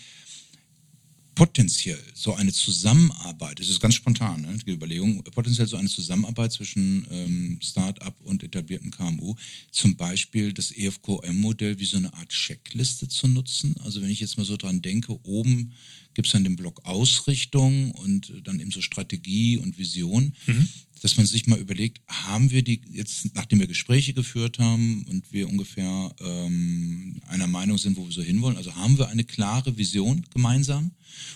potenziell 1.35 1.99
so 2.13 2.35
eine 2.35 2.51
Zusammenarbeit, 2.51 3.59
das 3.59 3.69
ist 3.69 3.79
ganz 3.79 3.95
spontan, 3.95 4.41
ne, 4.41 4.57
die 4.65 4.71
Überlegung, 4.71 5.23
potenziell 5.23 5.67
so 5.67 5.77
eine 5.77 5.89
Zusammenarbeit 5.89 6.51
zwischen 6.51 7.07
ähm, 7.11 7.59
Start-up 7.61 8.15
und 8.23 8.43
etablierten 8.43 8.91
KMU, 8.91 9.35
zum 9.71 9.95
Beispiel 9.95 10.53
das 10.53 10.71
EFQM-Modell 10.71 11.79
wie 11.79 11.85
so 11.85 11.97
eine 11.97 12.13
Art 12.13 12.29
Checkliste 12.29 13.07
zu 13.07 13.27
nutzen. 13.27 13.75
Also 13.83 14.01
wenn 14.01 14.09
ich 14.09 14.19
jetzt 14.19 14.37
mal 14.37 14.45
so 14.45 14.57
dran 14.57 14.81
denke, 14.81 15.19
oben 15.23 15.73
gibt 16.13 16.27
es 16.27 16.33
dann 16.33 16.43
den 16.43 16.55
Block 16.55 16.85
Ausrichtung 16.85 17.91
und 17.91 18.31
dann 18.43 18.59
eben 18.59 18.71
so 18.71 18.81
Strategie 18.81 19.57
und 19.57 19.77
Vision. 19.77 20.33
Mhm. 20.45 20.67
Dass 21.03 21.17
man 21.17 21.25
sich 21.25 21.47
mal 21.47 21.59
überlegt, 21.59 22.01
haben 22.07 22.49
wir 22.49 22.63
die 22.63 22.81
jetzt, 22.89 23.35
nachdem 23.35 23.59
wir 23.59 23.67
Gespräche 23.67 24.13
geführt 24.13 24.57
haben 24.57 25.05
und 25.09 25.33
wir 25.33 25.49
ungefähr 25.49 26.15
ähm, 26.21 27.21
einer 27.27 27.47
Meinung 27.47 27.77
sind, 27.77 27.97
wo 27.97 28.05
wir 28.05 28.11
so 28.13 28.21
hinwollen, 28.21 28.55
also 28.55 28.73
haben 28.75 28.97
wir 28.97 29.09
eine 29.09 29.25
klare 29.25 29.77
Vision 29.77 30.25
gemeinsam 30.33 30.91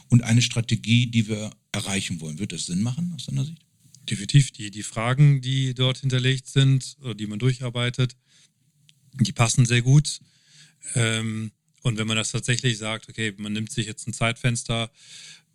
und 0.08 0.24
eine 0.24 0.42
Strategie, 0.42 1.08
die 1.08 1.28
wir 1.28 1.50
erreichen 1.74 2.22
wollen. 2.22 2.40
Wird 2.40 2.54
das 2.54 2.66
Sinn 2.66 2.82
machen 2.82 3.12
aus 3.14 3.26
deiner 3.26 3.44
Sicht? 3.44 3.62
Definitiv. 4.10 4.52
Die, 4.52 4.72
die 4.72 4.84
Fragen, 4.84 5.42
die 5.42 5.74
dort 5.74 5.98
hinterlegt 5.98 6.48
sind 6.48 6.96
oder 7.02 7.14
die 7.14 7.28
man 7.28 7.40
durcharbeitet, 7.40 8.16
die 9.20 9.34
passen 9.34 9.66
sehr 9.66 9.82
gut. 9.82 10.22
Ähm, 10.96 11.52
und 11.82 11.98
wenn 11.98 12.08
man 12.08 12.16
das 12.16 12.32
tatsächlich 12.32 12.78
sagt, 12.78 13.10
okay, 13.10 13.34
man 13.36 13.52
nimmt 13.52 13.74
sich 13.74 13.86
jetzt 13.86 14.08
ein 14.08 14.14
Zeitfenster, 14.14 14.92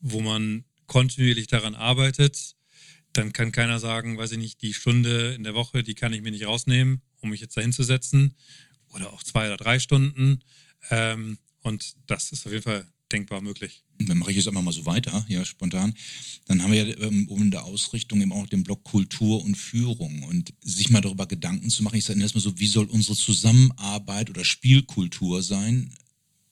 wo 0.03 0.21
man 0.21 0.65
kontinuierlich 0.87 1.47
daran 1.47 1.75
arbeitet, 1.75 2.57
dann 3.13 3.33
kann 3.33 3.53
keiner 3.53 3.79
sagen, 3.79 4.17
weiß 4.17 4.33
ich 4.33 4.39
nicht, 4.39 4.63
die 4.63 4.75
Stunde 4.75 5.35
in 5.35 5.45
der 5.45 5.55
Woche, 5.55 5.83
die 5.83 5.95
kann 5.95 6.13
ich 6.13 6.23
mir 6.23 6.31
nicht 6.31 6.47
rausnehmen, 6.47 7.03
um 7.21 7.31
mich 7.31 7.41
jetzt 7.41 7.57
dahin 7.57 7.73
zu 7.73 7.83
setzen. 7.83 8.35
Oder 8.95 9.13
auch 9.13 9.23
zwei 9.23 9.47
oder 9.47 9.57
drei 9.57 9.79
Stunden. 9.79 10.41
Ähm, 10.91 11.39
und 11.63 11.95
das 12.07 12.33
ist 12.33 12.47
auf 12.47 12.53
jeden 12.53 12.65
Fall 12.65 12.87
denkbar 13.13 13.41
möglich. 13.41 13.85
Dann 13.99 14.19
mache 14.19 14.31
ich 14.31 14.37
jetzt 14.39 14.49
einfach 14.49 14.63
mal 14.63 14.73
so 14.73 14.87
weiter, 14.87 15.25
ja, 15.29 15.45
spontan. 15.45 15.95
Dann 16.47 16.63
haben 16.63 16.73
wir 16.73 16.85
ja 16.85 16.97
ähm, 16.99 17.29
um 17.29 17.43
in 17.43 17.51
der 17.51 17.65
Ausrichtung 17.65 18.21
eben 18.21 18.33
auch 18.33 18.47
den 18.47 18.65
Block 18.65 18.83
Kultur 18.85 19.45
und 19.45 19.55
Führung 19.55 20.25
und 20.25 20.53
sich 20.63 20.91
mal 20.91 21.01
darüber 21.01 21.27
Gedanken 21.27 21.71
zu 21.71 21.83
machen. 21.83 21.97
Ich 21.97 22.05
sage 22.05 22.21
erstmal 22.21 22.43
so, 22.43 22.59
wie 22.59 22.67
soll 22.67 22.87
unsere 22.87 23.17
Zusammenarbeit 23.17 24.31
oder 24.31 24.45
Spielkultur 24.45 25.43
sein? 25.43 25.95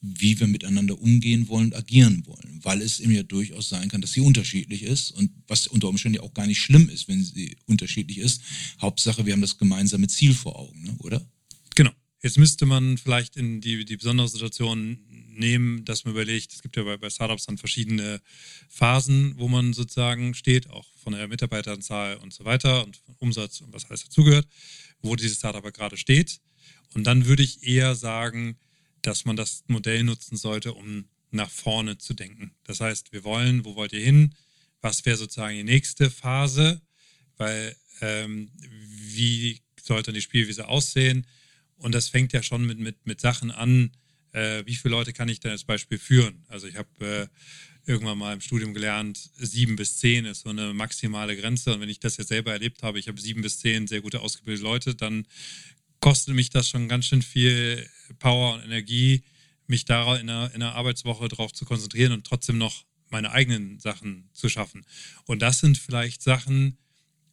Wie 0.01 0.41
wir 0.41 0.47
miteinander 0.47 0.99
umgehen 0.99 1.49
wollen 1.49 1.67
und 1.67 1.77
agieren 1.77 2.25
wollen, 2.27 2.61
weil 2.63 2.81
es 2.81 3.01
eben 3.01 3.13
ja 3.13 3.23
durchaus 3.23 3.69
sein 3.69 3.89
kann, 3.89 4.01
dass 4.01 4.13
sie 4.13 4.21
unterschiedlich 4.21 4.83
ist 4.83 5.11
und 5.11 5.31
was 5.47 5.67
unter 5.67 5.89
Umständen 5.89 6.17
ja 6.17 6.23
auch 6.23 6.33
gar 6.33 6.47
nicht 6.47 6.61
schlimm 6.61 6.89
ist, 6.89 7.07
wenn 7.09 7.23
sie 7.23 7.57
unterschiedlich 7.67 8.19
ist. 8.19 8.43
Hauptsache, 8.81 9.27
wir 9.27 9.35
haben 9.35 9.43
das 9.43 9.59
gemeinsame 9.59 10.09
Ziel 10.09 10.35
vor 10.35 10.59
Augen, 10.59 10.83
ne? 10.83 10.97
oder? 11.01 11.27
Genau. 11.75 11.91
Jetzt 12.23 12.39
müsste 12.39 12.67
man 12.67 12.99
vielleicht 12.99 13.37
in 13.37 13.61
die, 13.61 13.85
die 13.85 13.97
besondere 13.97 14.29
Situation 14.29 14.99
nehmen, 15.09 15.85
dass 15.85 16.05
man 16.05 16.15
überlegt, 16.15 16.53
es 16.53 16.63
gibt 16.63 16.77
ja 16.77 16.83
bei, 16.83 16.97
bei 16.97 17.11
Startups 17.11 17.47
dann 17.47 17.59
verschiedene 17.59 18.21
Phasen, 18.69 19.35
wo 19.37 19.49
man 19.49 19.73
sozusagen 19.73 20.35
steht, 20.35 20.69
auch 20.71 20.87
von 21.03 21.13
der 21.13 21.29
Mitarbeiteranzahl 21.29 22.17
und 22.17 22.33
so 22.33 22.45
weiter 22.45 22.85
und 22.85 23.01
Umsatz 23.19 23.61
und 23.61 23.73
was 23.73 23.87
alles 23.87 24.05
dazugehört, 24.05 24.47
wo 25.03 25.17
dieses 25.17 25.39
Startup 25.39 25.73
gerade 25.73 25.97
steht. 25.97 26.41
Und 26.95 27.07
dann 27.07 27.27
würde 27.27 27.43
ich 27.43 27.67
eher 27.67 27.95
sagen, 27.95 28.57
dass 29.03 29.25
man 29.25 29.37
das 29.37 29.65
Modell 29.67 30.05
nutzen 30.05 30.37
sollte, 30.37 30.75
um 30.75 31.09
nach 31.31 31.51
vorne 31.51 31.99
zu 31.99 32.15
denken. 32.15 32.53
Das 32.65 32.81
heißt, 32.81 33.13
wir 33.13 33.25
wollen, 33.25 33.65
wo 33.65 33.77
wollt 33.77 33.93
ihr 33.93 34.01
hin? 34.01 34.35
Was 34.81 35.05
wäre 35.07 35.17
sozusagen 35.17 35.57
die 35.57 35.65
nächste 35.65 36.11
Phase? 36.11 36.81
Weil 37.37 37.77
ähm, 38.01 38.51
wie 38.59 39.61
sollte 39.81 40.13
die 40.13 40.23
Spielwiese 40.23 40.69
aussehen? 40.69 41.27
Und 41.77 41.95
das 41.95 42.09
fängt 42.09 42.33
ja 42.33 42.43
schon 42.43 42.67
mit, 42.67 42.79
mit, 42.79 43.07
mit 43.07 43.21
Sachen 43.21 43.51
an, 43.51 43.93
äh, 44.33 44.65
wie 44.67 44.77
viele 44.77 44.93
Leute 44.93 45.13
kann 45.13 45.29
ich 45.29 45.41
denn 45.41 45.51
als 45.51 45.65
Beispiel 45.65 45.99
führen? 45.99 46.45
Also 46.49 46.67
ich 46.67 46.77
habe 46.77 46.89
äh, 47.01 47.27
irgendwann 47.87 48.19
mal 48.19 48.35
im 48.35 48.41
Studium 48.41 48.75
gelernt, 48.75 49.31
sieben 49.37 49.77
bis 49.77 49.99
zehn 49.99 50.25
ist 50.25 50.43
so 50.43 50.51
eine 50.51 50.73
maximale 50.73 51.37
Grenze. 51.37 51.75
Und 51.75 51.81
wenn 51.81 51.89
ich 51.89 52.01
das 52.01 52.17
jetzt 52.17 52.29
selber 52.29 52.53
erlebt 52.53 52.83
habe, 52.83 52.99
ich 52.99 53.09
habe 53.09 53.21
sieben 53.21 53.43
bis 53.43 53.59
zehn 53.59 53.87
sehr 53.87 54.01
gute 54.01 54.21
ausgebildete 54.21 54.65
Leute, 54.65 54.95
dann 54.95 55.27
kostet 56.01 56.35
mich 56.35 56.51
das 56.51 56.69
schon 56.69 56.89
ganz 56.89 57.07
schön 57.07 57.23
viel 57.23 57.89
Power 58.19 58.55
und 58.55 58.65
Energie, 58.65 59.23
mich 59.67 59.85
da 59.85 60.17
in 60.17 60.29
einer, 60.29 60.55
in 60.55 60.63
einer 60.63 60.75
Arbeitswoche 60.75 61.29
darauf 61.29 61.53
zu 61.53 61.65
konzentrieren 61.65 62.13
und 62.13 62.27
trotzdem 62.27 62.59
noch 62.59 62.85
meine 63.11 63.33
eigenen 63.33 63.79
Sachen 63.81 64.29
zu 64.33 64.49
schaffen. 64.49 64.85
Und 65.27 65.43
das 65.43 65.61
sind 65.61 65.79
vielleicht 65.79 66.23
Sachen, 66.23 66.79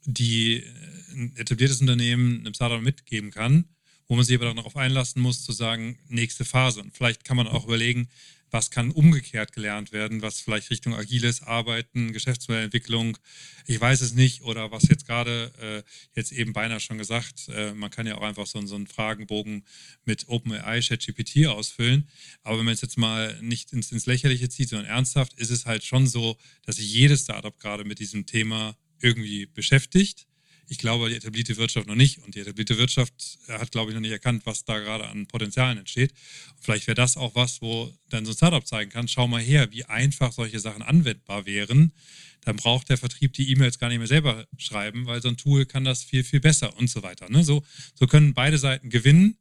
die 0.06 0.64
ein 1.12 1.36
etabliertes 1.36 1.82
Unternehmen 1.82 2.40
einem 2.40 2.54
Startup 2.54 2.82
mitgeben 2.82 3.32
kann, 3.32 3.66
wo 4.08 4.16
man 4.16 4.26
sich 4.26 4.36
aber 4.36 4.54
darauf 4.54 4.78
einlassen 4.78 5.22
muss, 5.22 5.44
zu 5.44 5.52
sagen, 5.52 5.98
nächste 6.08 6.46
Phase. 6.46 6.82
Und 6.82 6.96
vielleicht 6.96 7.24
kann 7.24 7.38
man 7.38 7.48
auch 7.48 7.66
überlegen, 7.66 8.08
was 8.50 8.72
kann 8.72 8.92
umgekehrt 8.92 9.52
gelernt 9.52 9.92
werden, 9.92 10.22
was 10.22 10.40
vielleicht 10.40 10.70
Richtung 10.70 10.96
agiles 10.96 11.42
Arbeiten, 11.42 12.14
Geschäftsmodellentwicklung, 12.14 13.18
ich 13.66 13.80
weiß 13.80 14.02
es 14.02 14.14
nicht, 14.14 14.44
oder 14.44 14.72
was 14.72 14.88
jetzt 14.88 15.06
gerade 15.06 15.52
äh, 15.60 15.84
jetzt 16.16 16.32
eben 16.32 16.54
beinahe 16.54 16.80
schon 16.80 16.98
gesagt, 16.98 17.50
äh, 17.50 17.74
man 17.74 17.90
kann 17.90 18.08
ja 18.08 18.18
auch 18.18 18.22
einfach 18.22 18.48
so, 18.48 18.66
so 18.66 18.76
einen 18.76 18.88
Fragenbogen 18.88 19.66
mit 20.06 20.30
OpenAI, 20.30 20.80
ChatGPT 20.80 21.48
ausfüllen. 21.48 22.08
Aber 22.44 22.58
wenn 22.58 22.66
man 22.66 22.74
es 22.74 22.82
jetzt 22.82 22.98
mal 22.98 23.38
nicht 23.42 23.74
ins, 23.74 23.92
ins 23.92 24.06
Lächerliche 24.06 24.48
zieht, 24.48 24.70
sondern 24.70 24.88
ernsthaft, 24.88 25.34
ist 25.34 25.52
es 25.52 25.66
halt 25.66 25.84
schon 25.84 26.08
so, 26.08 26.38
dass 26.66 26.78
sich 26.78 26.92
jedes 26.92 27.24
Startup 27.24 27.58
gerade 27.60 27.84
mit 27.84 28.00
diesem 28.00 28.26
Thema 28.26 28.78
irgendwie 29.02 29.46
beschäftigt 29.46 30.28
ich 30.70 30.78
glaube, 30.78 31.10
die 31.10 31.16
etablierte 31.16 31.58
Wirtschaft 31.58 31.88
noch 31.88 31.96
nicht. 31.96 32.20
Und 32.20 32.36
die 32.36 32.40
etablierte 32.40 32.78
Wirtschaft 32.78 33.40
hat, 33.48 33.72
glaube 33.72 33.92
ich, 33.92 33.96
noch 33.96 34.02
nicht 34.02 34.12
erkannt, 34.12 34.46
was 34.46 34.66
da 34.66 34.80
gerade 34.80 35.08
an 35.08 35.28
Potenzialen 35.28 35.78
entsteht. 35.78 36.12
Und 36.56 36.64
vielleicht 36.64 36.88
wäre 36.88 36.96
das 36.96 37.16
auch 37.16 37.36
was, 37.36 37.62
wo 37.62 37.92
dann 38.10 38.26
so 38.26 38.32
ein 38.32 38.38
Startup 38.38 38.66
zeigen 38.66 38.92
kann, 38.92 39.08
schau 39.08 39.28
mal 39.28 39.42
her, 39.42 39.72
wie 39.72 39.86
einfach 39.86 40.32
solche 40.34 40.60
Sachen 40.60 40.82
anwendbar 40.82 41.46
wären. 41.46 41.94
Dann 42.42 42.58
braucht 42.58 42.90
der 42.90 42.98
Vertrieb 42.98 43.34
die 43.34 43.50
E-Mails 43.52 43.80
gar 43.80 43.90
nicht 43.90 43.98
mehr 43.98 44.08
selber 44.08 44.46
schreiben, 44.58 45.06
weil 45.06 45.22
so 45.22 45.30
ein 45.30 45.38
Tool 45.38 45.66
kann 45.66 45.84
das 45.84 46.04
viel, 46.04 46.24
viel 46.24 46.40
besser 46.40 46.78
und 46.78 46.90
so 46.90 47.02
weiter. 47.04 47.30
Ne? 47.30 47.44
So, 47.44 47.64
so 47.96 48.08
können 48.08 48.34
beide 48.34 48.58
Seiten 48.58 48.90
gewinnen. 48.90 49.38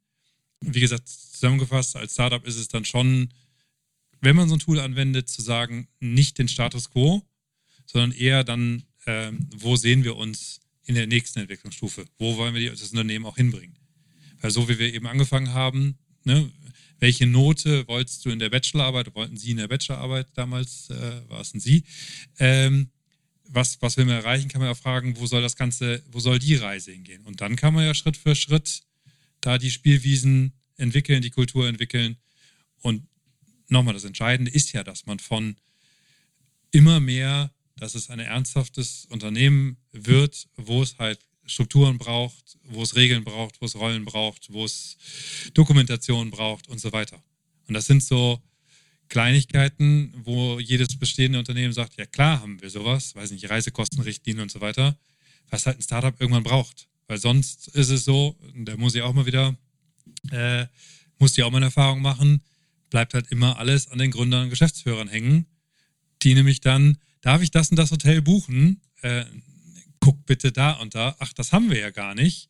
Wie 0.61 0.81
gesagt, 0.81 1.09
zusammengefasst, 1.09 1.97
als 1.97 2.15
Startup 2.15 2.45
ist 2.47 2.57
es 2.57 2.69
dann 2.69 2.85
schon, 2.85 3.33
wenn 4.21 4.37
man 4.37 4.49
so 4.49 4.57
ein 4.57 4.61
Tool 4.61 4.81
anwendet, 4.81 5.29
zu 5.29 5.43
sagen, 5.43 5.89
nicht 6.01 6.39
den 6.39 6.49
Status 6.49 6.91
quo, 6.91 7.23
sondern 7.85 8.13
eher 8.13 8.43
dann, 8.43 8.85
äh, 9.05 9.33
wo 9.57 9.77
sehen 9.77 10.03
wir 10.03 10.17
uns 10.17 10.61
in 10.87 10.95
der 10.95 11.07
nächsten 11.07 11.41
Entwicklungsstufe. 11.41 12.07
Wo 12.19 12.37
wollen 12.37 12.55
wir 12.55 12.71
das 12.71 12.91
Unternehmen 12.91 13.27
auch 13.27 13.37
hinbringen? 13.37 13.77
Weil 14.41 14.51
so 14.51 14.69
wie 14.69 14.79
wir 14.79 14.93
eben 14.93 15.07
angefangen 15.07 15.53
haben, 15.53 15.99
ne, 16.25 16.51
welche 16.99 17.27
Note 17.27 17.87
wolltest 17.89 18.25
du 18.25 18.31
in 18.31 18.39
der 18.39 18.49
Bachelorarbeit, 18.49 19.15
wollten 19.15 19.37
Sie 19.37 19.51
in 19.51 19.59
der 19.59 19.69
Bachelorarbeit 19.69 20.29
damals, 20.35 20.89
äh, 20.91 21.29
war 21.29 21.41
es 21.41 21.53
denn 21.53 21.61
Sie? 21.61 21.85
Ähm, 22.39 22.91
was, 23.49 23.81
was 23.83 23.97
will 23.97 24.07
man 24.07 24.17
erreichen, 24.17 24.49
kann 24.49 24.61
man 24.61 24.69
ja 24.69 24.75
fragen, 24.75 25.17
wo 25.19 25.27
soll 25.27 25.43
das 25.43 25.57
Ganze, 25.57 26.03
wo 26.11 26.21
soll 26.21 26.39
die 26.39 26.55
Reise 26.55 26.93
hingehen? 26.93 27.25
Und 27.25 27.41
dann 27.41 27.57
kann 27.57 27.75
man 27.75 27.85
ja 27.85 27.95
Schritt 27.95 28.17
für 28.17 28.35
Schritt 28.35 28.83
da 29.41 29.59
die 29.59 29.71
Spielwiesen 29.71 30.53
entwickeln, 30.77 31.23
die 31.23 31.31
Kultur 31.31 31.69
entwickeln. 31.69 32.17
Und 32.81 33.07
nochmal, 33.69 33.95
das 33.95 34.05
Entscheidende 34.05 34.51
ist 34.51 34.73
ja, 34.73 34.83
dass 34.83 35.07
man 35.07 35.19
von 35.19 35.57
immer 36.73 37.01
mehr 37.01 37.53
dass 37.79 37.95
es 37.95 38.11
ein 38.11 38.19
ernsthaftes 38.19 39.07
Unternehmen 39.11 39.77
wird, 39.93 40.49
wo 40.57 40.83
es 40.83 40.99
halt 40.99 41.21
Strukturen 41.47 41.99
braucht, 41.99 42.59
wo 42.65 42.83
es 42.83 42.97
Regeln 42.97 43.25
braucht, 43.25 43.61
wo 43.61 43.67
es 43.67 43.77
Rollen 43.77 44.05
braucht, 44.05 44.53
wo 44.53 44.65
es 44.65 44.97
Dokumentation 45.55 46.31
braucht 46.31 46.69
und 46.69 46.81
so 46.81 46.93
weiter. 46.93 47.23
Und 47.69 47.75
das 47.75 47.87
sind 47.87 48.03
so 48.03 48.43
Kleinigkeiten, 49.09 50.13
wo 50.25 50.59
jedes 50.59 50.99
bestehende 50.99 51.39
Unternehmen 51.39 51.73
sagt, 51.73 51.97
ja 51.97 52.07
klar 52.07 52.41
haben 52.41 52.61
wir 52.61 52.71
sowas, 52.71 53.15
weiß 53.15 53.31
nicht, 53.31 53.49
Reisekostenrichtlinien 53.49 54.43
und 54.43 54.51
so 54.51 54.61
weiter, 54.61 54.99
was 55.51 55.67
halt 55.67 55.79
ein 55.79 55.83
Startup 55.83 56.21
irgendwann 56.21 56.43
braucht. 56.43 56.89
Weil 57.07 57.19
sonst 57.19 57.69
ist 57.69 57.91
es 57.91 58.05
so, 58.05 58.37
da 58.55 58.77
muss 58.77 58.95
ich 58.95 59.03
auch 59.03 59.13
mal 59.13 59.27
wieder, 59.27 59.57
äh, 60.33 60.67
muss 61.19 61.39
ich 61.39 61.45
auch 61.45 61.51
mal 61.51 61.59
eine 61.59 61.67
Erfahrung 61.67 62.03
machen, 62.03 62.43
bleibt 62.91 63.15
halt 63.15 63.31
immer 63.31 63.59
alles 63.59 63.89
an 63.89 63.99
den 63.99 64.11
Gründern 64.11 64.45
und 64.45 64.51
Geschäftsführern 64.51 65.09
hängen, 65.09 65.47
die 66.23 66.35
nämlich 66.35 66.61
dann 66.61 66.99
darf 67.27 67.43
ich 67.43 67.51
das 67.51 67.71
und 67.71 67.77
das 67.77 67.91
Hotel 67.91 68.23
buchen? 68.23 68.81
Äh, 69.03 69.25
guck 69.99 70.25
bitte 70.27 70.53
da 70.53 70.73
und 70.75 70.95
da. 70.95 71.17
Ach, 71.19 71.33
das 71.33 71.53
haben 71.53 71.71
wir 71.71 71.79
ja 71.79 71.91
gar 71.91 72.15
nicht. 72.15 72.49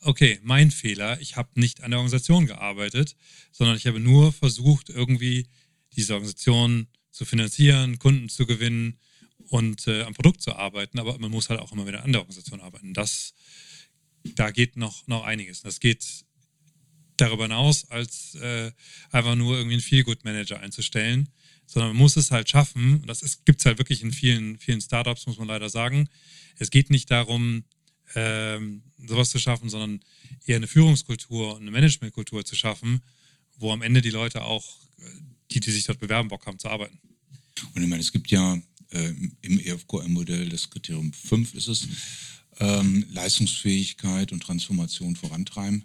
Okay, 0.00 0.40
mein 0.42 0.70
Fehler. 0.70 1.20
Ich 1.20 1.36
habe 1.36 1.60
nicht 1.60 1.82
an 1.82 1.90
der 1.90 1.98
Organisation 1.98 2.46
gearbeitet, 2.46 3.16
sondern 3.52 3.76
ich 3.76 3.86
habe 3.86 4.00
nur 4.00 4.32
versucht, 4.32 4.88
irgendwie 4.88 5.46
diese 5.92 6.14
Organisation 6.14 6.86
zu 7.10 7.26
finanzieren, 7.26 7.98
Kunden 7.98 8.30
zu 8.30 8.46
gewinnen 8.46 8.98
und 9.48 9.86
äh, 9.88 10.02
am 10.02 10.14
Produkt 10.14 10.40
zu 10.40 10.54
arbeiten. 10.56 10.98
Aber 10.98 11.18
man 11.18 11.30
muss 11.30 11.50
halt 11.50 11.60
auch 11.60 11.72
immer 11.72 11.86
wieder 11.86 12.02
an 12.02 12.12
der 12.12 12.22
Organisation 12.22 12.62
arbeiten. 12.62 12.94
Das, 12.94 13.34
da 14.24 14.50
geht 14.50 14.78
noch, 14.78 15.06
noch 15.06 15.24
einiges. 15.24 15.60
Das 15.60 15.80
geht 15.80 16.24
darüber 17.18 17.44
hinaus, 17.44 17.90
als 17.90 18.36
äh, 18.36 18.72
einfach 19.10 19.34
nur 19.34 19.58
irgendwie 19.58 19.74
einen 19.74 19.82
Feel-Good-Manager 19.82 20.60
einzustellen 20.60 21.28
sondern 21.66 21.90
man 21.90 21.98
muss 21.98 22.16
es 22.16 22.30
halt 22.30 22.48
schaffen, 22.48 23.00
und 23.00 23.06
das 23.06 23.44
gibt 23.44 23.60
es 23.60 23.66
halt 23.66 23.78
wirklich 23.78 24.02
in 24.02 24.12
vielen, 24.12 24.58
vielen 24.58 24.80
Startups, 24.80 25.26
muss 25.26 25.38
man 25.38 25.48
leider 25.48 25.68
sagen. 25.68 26.08
Es 26.58 26.70
geht 26.70 26.90
nicht 26.90 27.10
darum, 27.10 27.64
ähm, 28.14 28.82
sowas 29.06 29.30
zu 29.30 29.38
schaffen, 29.38 29.68
sondern 29.68 30.00
eher 30.46 30.56
eine 30.56 30.66
Führungskultur 30.66 31.54
und 31.54 31.62
eine 31.62 31.70
Managementkultur 31.70 32.44
zu 32.44 32.54
schaffen, 32.54 33.02
wo 33.56 33.72
am 33.72 33.82
Ende 33.82 34.02
die 34.02 34.10
Leute 34.10 34.42
auch, 34.42 34.64
die, 35.50 35.60
die 35.60 35.70
sich 35.70 35.84
dort 35.84 36.00
bewerben, 36.00 36.28
Bock 36.28 36.46
haben 36.46 36.58
zu 36.58 36.68
arbeiten. 36.68 36.98
Und 37.74 37.82
ich 37.82 37.88
meine, 37.88 38.02
es 38.02 38.12
gibt 38.12 38.30
ja 38.30 38.58
äh, 38.90 39.14
im 39.42 39.58
EFQM-Modell, 39.58 40.48
das 40.48 40.70
Kriterium 40.70 41.12
5 41.12 41.54
ist 41.54 41.68
es, 41.68 41.88
ähm, 42.60 43.06
Leistungsfähigkeit 43.10 44.32
und 44.32 44.42
Transformation 44.42 45.16
vorantreiben. 45.16 45.84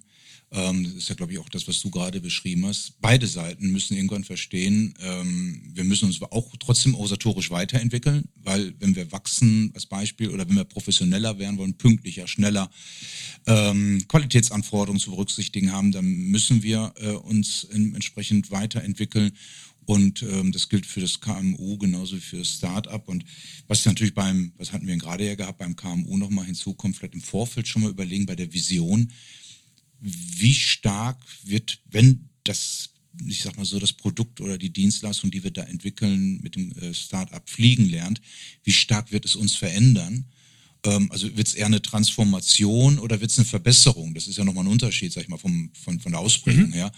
Ähm, 0.52 0.84
das 0.84 0.94
ist 0.94 1.10
ja, 1.10 1.16
glaube 1.16 1.32
ich, 1.32 1.38
auch 1.38 1.50
das, 1.50 1.68
was 1.68 1.80
du 1.82 1.92
gerade 1.92 2.22
beschrieben 2.22 2.66
hast. 2.66 3.00
Beide 3.02 3.28
Seiten 3.28 3.72
müssen 3.72 3.96
irgendwann 3.96 4.24
verstehen, 4.24 4.96
ähm, 5.00 5.62
wir 5.74 5.84
müssen 5.84 6.06
uns 6.06 6.22
auch 6.22 6.56
trotzdem 6.58 6.96
organisatorisch 6.96 7.52
weiterentwickeln, 7.52 8.28
weil 8.36 8.74
wenn 8.80 8.96
wir 8.96 9.12
wachsen 9.12 9.72
als 9.76 9.86
Beispiel 9.86 10.30
oder 10.30 10.48
wenn 10.50 10.56
wir 10.56 10.64
professioneller 10.64 11.38
werden 11.38 11.58
wollen, 11.58 11.76
pünktlicher, 11.76 12.28
schneller, 12.28 12.72
ähm, 13.46 14.04
Qualitätsanforderungen 14.08 15.00
zu 15.00 15.12
berücksichtigen 15.12 15.72
haben, 15.72 15.92
dann 15.92 16.06
müssen 16.06 16.64
wir 16.64 16.94
äh, 16.98 17.10
uns 17.12 17.66
entsprechend 17.72 18.50
weiterentwickeln. 18.50 19.32
Und 19.86 20.22
ähm, 20.22 20.52
das 20.52 20.70
gilt 20.70 20.86
für 20.86 21.02
das 21.02 21.20
KMU 21.20 21.78
genauso 21.80 22.16
wie 22.16 22.22
für 22.22 22.38
das 22.38 22.50
Startup. 22.50 23.08
Und 23.08 23.26
was 23.68 23.86
natürlich 23.86 24.14
beim, 24.14 24.52
was 24.58 24.72
hatten 24.72 24.86
wir 24.86 24.96
gerade 24.98 25.26
ja 25.26 25.34
gehabt, 25.34 25.58
beim 25.58 25.76
KMU 25.76 26.16
nochmal 26.18 26.46
hinzukommt, 26.46 26.96
vielleicht 26.96 27.16
im 27.16 27.22
Vorfeld 27.22 27.68
schon 27.68 27.82
mal 27.82 27.90
überlegen 27.90 28.28
bei 28.28 28.36
der 28.36 28.54
Vision, 28.54 29.12
wie 30.02 30.54
stark 30.54 31.18
wird, 31.44 31.80
wenn 31.90 32.30
das, 32.44 32.90
ich 33.26 33.42
sag 33.42 33.58
mal 33.58 33.66
so, 33.66 33.80
das 33.80 33.94
Produkt 33.94 34.42
oder 34.42 34.58
die 34.58 34.72
Dienstleistung, 34.72 35.32
die 35.32 35.44
wir 35.44 35.52
da 35.52 35.64
entwickeln, 35.64 36.40
mit 36.42 36.56
dem 36.56 36.72
äh, 36.74 36.94
Startup 36.94 37.48
fliegen 37.50 37.90
lernt, 37.90 38.22
wie 38.64 38.72
stark 38.72 39.12
wird 39.12 39.26
es 39.26 39.36
uns 39.36 39.56
verändern? 39.56 40.26
Ähm, 40.84 41.12
also 41.12 41.36
wird 41.36 41.48
es 41.48 41.54
eher 41.54 41.66
eine 41.66 41.82
Transformation 41.82 43.00
oder 43.00 43.20
wird 43.22 43.32
es 43.32 43.38
eine 43.38 43.46
Verbesserung? 43.46 44.14
Das 44.14 44.28
ist 44.28 44.38
ja 44.38 44.44
nochmal 44.44 44.66
ein 44.66 44.72
Unterschied, 44.72 45.12
sag 45.12 45.24
ich 45.24 45.30
mal, 45.30 45.38
vom, 45.38 45.72
von, 45.74 46.00
von 46.00 46.12
der 46.12 46.22
Ausprägung 46.22 46.68
mhm. 46.68 46.74
her. 46.74 46.92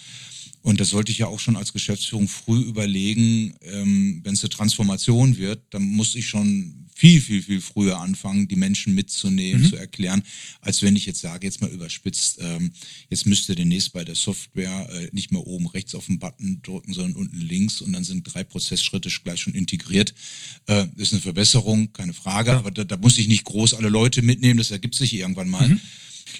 Und 0.64 0.80
das 0.80 0.90
sollte 0.90 1.12
ich 1.12 1.18
ja 1.18 1.28
auch 1.28 1.40
schon 1.40 1.56
als 1.56 1.74
Geschäftsführung 1.74 2.28
früh 2.28 2.62
überlegen, 2.62 3.56
ähm, 3.62 4.22
wenn 4.24 4.34
es 4.34 4.44
eine 4.44 4.50
Transformation 4.50 5.38
wird, 5.38 5.62
dann 5.72 5.82
muss 5.82 6.14
ich 6.14 6.28
schon 6.28 6.82
viel, 7.02 7.20
viel, 7.20 7.42
viel 7.42 7.62
früher 7.62 8.00
anfangen, 8.00 8.48
die 8.48 8.56
Menschen 8.56 8.94
mitzunehmen, 8.94 9.64
mhm. 9.64 9.70
zu 9.70 9.76
erklären, 9.76 10.22
als 10.60 10.84
wenn 10.84 10.96
ich 10.96 11.08
jetzt 11.08 11.22
sage, 11.22 11.48
jetzt 11.48 11.60
mal 11.60 11.72
überspitzt, 11.72 12.38
ähm, 12.42 12.72
jetzt 13.10 13.26
müsst 13.26 13.50
ihr 13.50 13.56
demnächst 13.56 13.94
bei 13.94 14.04
der 14.04 14.14
Software 14.14 14.88
äh, 14.92 15.10
nicht 15.12 15.32
mehr 15.32 15.46
oben 15.48 15.66
rechts 15.66 15.96
auf 15.96 16.06
den 16.06 16.20
Button 16.20 16.62
drücken, 16.62 16.94
sondern 16.94 17.16
unten 17.16 17.40
links 17.40 17.82
und 17.82 17.94
dann 17.94 18.04
sind 18.04 18.32
drei 18.32 18.44
Prozessschritte 18.44 19.10
gleich 19.24 19.42
schon 19.42 19.56
integriert. 19.56 20.14
Äh, 20.68 20.86
ist 20.98 21.14
eine 21.14 21.24
Verbesserung, 21.24 21.92
keine 21.92 22.14
Frage, 22.14 22.52
ja. 22.52 22.60
aber 22.60 22.70
da, 22.70 22.84
da, 22.84 22.98
muss 22.98 23.18
ich 23.18 23.28
nicht 23.28 23.46
groß 23.46 23.71
alle 23.74 23.90
Leute 23.90 24.22
mitnehmen, 24.22 24.58
das 24.58 24.72
ergibt 24.72 24.96
sich 24.96 25.14
irgendwann 25.14 25.50
mal. 25.50 25.68
Mhm. 25.68 25.82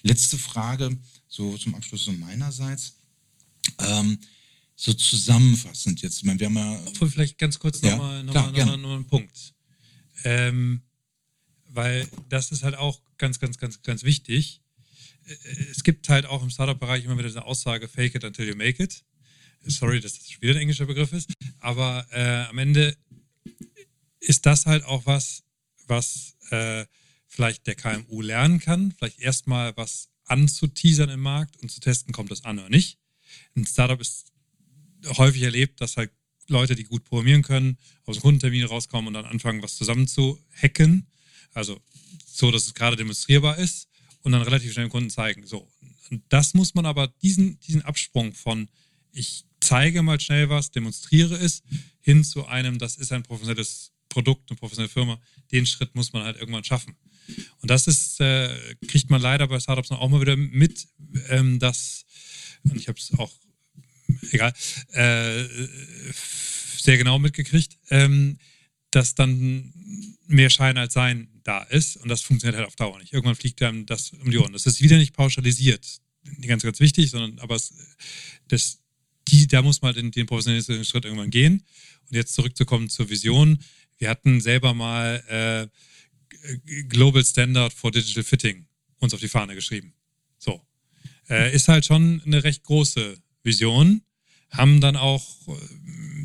Letzte 0.04 0.38
Frage, 0.38 0.98
so 1.28 1.58
zum 1.58 1.76
Abschluss 1.76 2.06
so 2.06 2.12
meinerseits. 2.12 2.96
Ähm, 3.80 4.20
so 4.76 4.94
zusammenfassend 4.94 6.02
jetzt, 6.02 6.18
ich 6.18 6.24
meine, 6.24 6.40
wir 6.40 6.48
haben 6.48 6.58
ja. 6.58 6.80
Obwohl 6.88 7.10
vielleicht 7.10 7.38
ganz 7.38 7.60
kurz 7.60 7.82
nochmal 7.82 8.18
ja, 8.18 8.24
noch 8.24 8.34
noch 8.34 8.52
mal, 8.52 8.66
noch 8.66 8.78
mal 8.78 8.96
einen 8.96 9.06
Punkt. 9.06 9.54
Ähm, 10.24 10.82
weil 11.68 12.08
das 12.30 12.52
ist 12.52 12.64
halt 12.64 12.76
auch 12.76 13.02
ganz, 13.18 13.40
ganz, 13.40 13.58
ganz, 13.58 13.82
ganz 13.84 14.04
wichtig. 14.04 14.62
Äh, 15.26 15.34
es 15.70 15.84
gibt 15.84 16.10
halt 16.10 16.26
auch 16.26 16.42
im 16.42 16.50
Startup-Bereich 16.50 17.06
immer 17.06 17.18
wieder 17.18 17.28
diese 17.28 17.46
Aussage, 17.46 17.88
fake 17.88 18.16
it 18.16 18.24
until 18.24 18.48
you 18.48 18.56
make 18.56 18.82
it. 18.82 19.04
Sorry, 19.66 20.00
dass 20.00 20.18
das 20.18 20.42
wieder 20.42 20.56
ein 20.56 20.62
englischer 20.62 20.88
Begriff 20.88 21.14
ist. 21.14 21.32
Aber 21.60 22.08
äh, 22.12 22.46
am 22.50 22.58
Ende 22.58 22.98
ist 24.20 24.46
das 24.46 24.66
halt 24.66 24.84
auch 24.86 25.06
was, 25.06 25.44
was 25.86 26.36
äh, 26.50 26.86
vielleicht 27.32 27.66
der 27.66 27.76
KMU 27.76 28.22
lernen 28.22 28.60
kann. 28.60 28.94
Vielleicht 28.98 29.20
erstmal 29.20 29.76
was 29.78 30.10
anzuteasern 30.26 31.10
im 31.10 31.22
Markt 31.22 31.58
und 31.62 31.72
zu 31.72 31.80
testen, 31.80 32.14
kommt 32.14 32.30
das 32.30 32.44
an 32.44 32.60
oder 32.60 32.70
nicht. 32.70 33.00
Ein 33.56 33.66
Startup 33.66 34.00
ist 34.00 34.32
häufig 35.18 35.42
erlebt, 35.42 35.80
dass 35.80 35.98
halt 35.98 36.12
Leute, 36.48 36.76
die 36.76 36.84
gut 36.84 37.06
programmieren 37.06 37.42
können, 37.42 37.78
aus 38.06 38.18
dem 38.18 38.24
Kundentermin 38.24 38.66
rauskommen 38.66 39.08
und 39.08 39.14
dann 39.14 39.26
anfangen, 39.26 39.64
was 39.64 39.78
zusammen 39.78 40.08
zu 40.08 40.38
hacken. 40.62 41.08
Also 41.54 41.82
so, 42.26 42.52
dass 42.52 42.66
es 42.66 42.74
gerade 42.74 42.98
demonstrierbar 42.98 43.58
ist 43.58 43.88
und 44.22 44.34
dann 44.34 44.42
relativ 44.42 44.74
schnell 44.74 44.88
dem 44.88 44.92
Kunden 44.92 45.10
zeigen. 45.10 45.48
So. 45.48 45.68
Und 46.10 46.24
das 46.28 46.54
muss 46.54 46.76
man 46.76 46.86
aber, 46.86 47.08
diesen, 47.08 47.60
diesen 47.62 47.82
Absprung 47.82 48.34
von 48.34 48.68
ich 49.14 49.46
zeige 49.60 50.02
mal 50.02 50.20
schnell 50.20 50.50
was, 50.50 50.72
demonstriere 50.72 51.36
es, 51.36 51.64
hin 52.02 52.24
zu 52.24 52.46
einem, 52.46 52.78
das 52.78 52.98
ist 52.98 53.12
ein 53.12 53.24
professionelles 53.24 53.92
Produkt, 54.10 54.50
eine 54.50 54.58
professionelle 54.58 54.92
Firma, 54.92 55.22
den 55.52 55.66
Schritt 55.66 55.96
muss 55.96 56.14
man 56.14 56.24
halt 56.24 56.38
irgendwann 56.38 56.64
schaffen. 56.64 56.96
Und 57.60 57.70
das 57.70 57.88
ist, 57.88 58.20
äh, 58.20 58.76
kriegt 58.88 59.10
man 59.10 59.22
leider 59.22 59.48
bei 59.48 59.60
Startups 59.60 59.92
auch 59.92 60.10
mal 60.10 60.22
wieder 60.22 60.36
mit, 60.36 60.88
ähm, 61.30 61.60
dass, 61.60 62.06
und 62.64 62.76
ich 62.76 62.88
habe 62.88 63.00
es 63.00 63.12
auch 63.18 63.32
egal, 64.32 64.54
äh, 64.92 65.44
sehr 66.78 66.98
genau 66.98 67.20
mitgekriegt, 67.20 67.78
ähm, 67.90 68.38
dass 68.92 69.16
dann 69.16 69.74
mehr 70.28 70.50
Schein 70.50 70.78
als 70.78 70.94
Sein 70.94 71.30
da 71.44 71.64
ist 71.64 71.98
und 71.98 72.10
das 72.10 72.22
funktioniert 72.22 72.58
halt 72.58 72.68
auf 72.68 72.76
Dauer 72.76 73.00
nicht. 73.00 73.14
Irgendwann 73.14 73.36
fliegt 73.36 73.62
einem 73.62 73.86
das 73.86 74.12
um 74.12 74.30
die 74.30 74.38
Ohren. 74.38 74.54
Das 74.54 74.66
ist 74.66 74.82
wieder 74.82 74.98
nicht 74.98 75.14
pauschalisiert, 75.14 76.02
ganz, 76.46 76.64
ganz 76.64 76.80
wichtig, 76.80 77.10
sondern 77.10 77.40
aber 77.40 77.56
es, 77.56 77.74
das, 78.48 78.80
die, 79.28 79.48
da 79.48 79.62
muss 79.62 79.82
man 79.82 79.94
den, 79.96 80.12
den 80.12 80.26
professionellen 80.26 80.86
Schritt 80.86 81.06
irgendwann 81.06 81.30
gehen. 81.32 81.64
Und 82.10 82.16
jetzt 82.16 82.34
zurückzukommen 82.34 82.90
zur 82.90 83.10
Vision. 83.10 83.60
Wir 83.98 84.10
hatten 84.10 84.42
selber 84.42 84.74
mal 84.74 85.24
äh, 85.28 85.68
Global 86.90 87.24
Standard 87.24 87.74
for 87.74 87.92
Digital 87.92 88.24
Fitting 88.24 88.66
uns 89.00 89.14
auf 89.14 89.20
die 89.20 89.28
Fahne 89.28 89.56
geschrieben. 89.56 89.94
So. 90.38 90.62
Äh, 91.30 91.54
ist 91.56 91.68
halt 91.68 91.86
schon 91.86 92.22
eine 92.26 92.44
recht 92.44 92.64
große 92.64 93.18
Vision 93.44 94.02
haben 94.52 94.82
dann 94.82 94.96
auch 94.96 95.48
äh, 95.48 95.54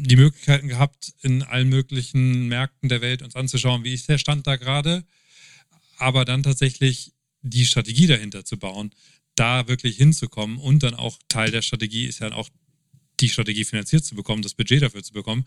die 0.01 0.17
Möglichkeiten 0.17 0.69
gehabt, 0.69 1.15
in 1.23 1.43
allen 1.43 1.69
möglichen 1.69 2.49
Märkten 2.49 2.89
der 2.89 3.01
Welt 3.01 3.23
uns 3.23 3.37
anzuschauen, 3.37 3.85
wie 3.85 3.95
ist 3.95 4.09
der 4.09 4.19
Stand 4.19 4.47
da 4.47 4.57
gerade, 4.57 5.05
aber 5.97 6.25
dann 6.25 6.43
tatsächlich 6.43 7.13
die 7.43 7.67
Strategie 7.67 8.07
dahinter 8.07 8.45
zu 8.45 8.59
bauen, 8.59 8.91
da 9.37 9.69
wirklich 9.69 9.97
hinzukommen 9.97 10.59
und 10.59 10.83
dann 10.83 10.95
auch 10.95 11.19
Teil 11.29 11.51
der 11.51 11.63
Strategie 11.63 12.07
ist 12.07 12.19
ja 12.21 12.33
auch 12.33 12.49
die 13.21 13.29
Strategie 13.29 13.65
finanziert 13.65 14.05
zu 14.05 14.15
bekommen, 14.15 14.43
das 14.43 14.55
Budget 14.55 14.83
dafür 14.83 15.03
zu 15.03 15.13
bekommen. 15.13 15.47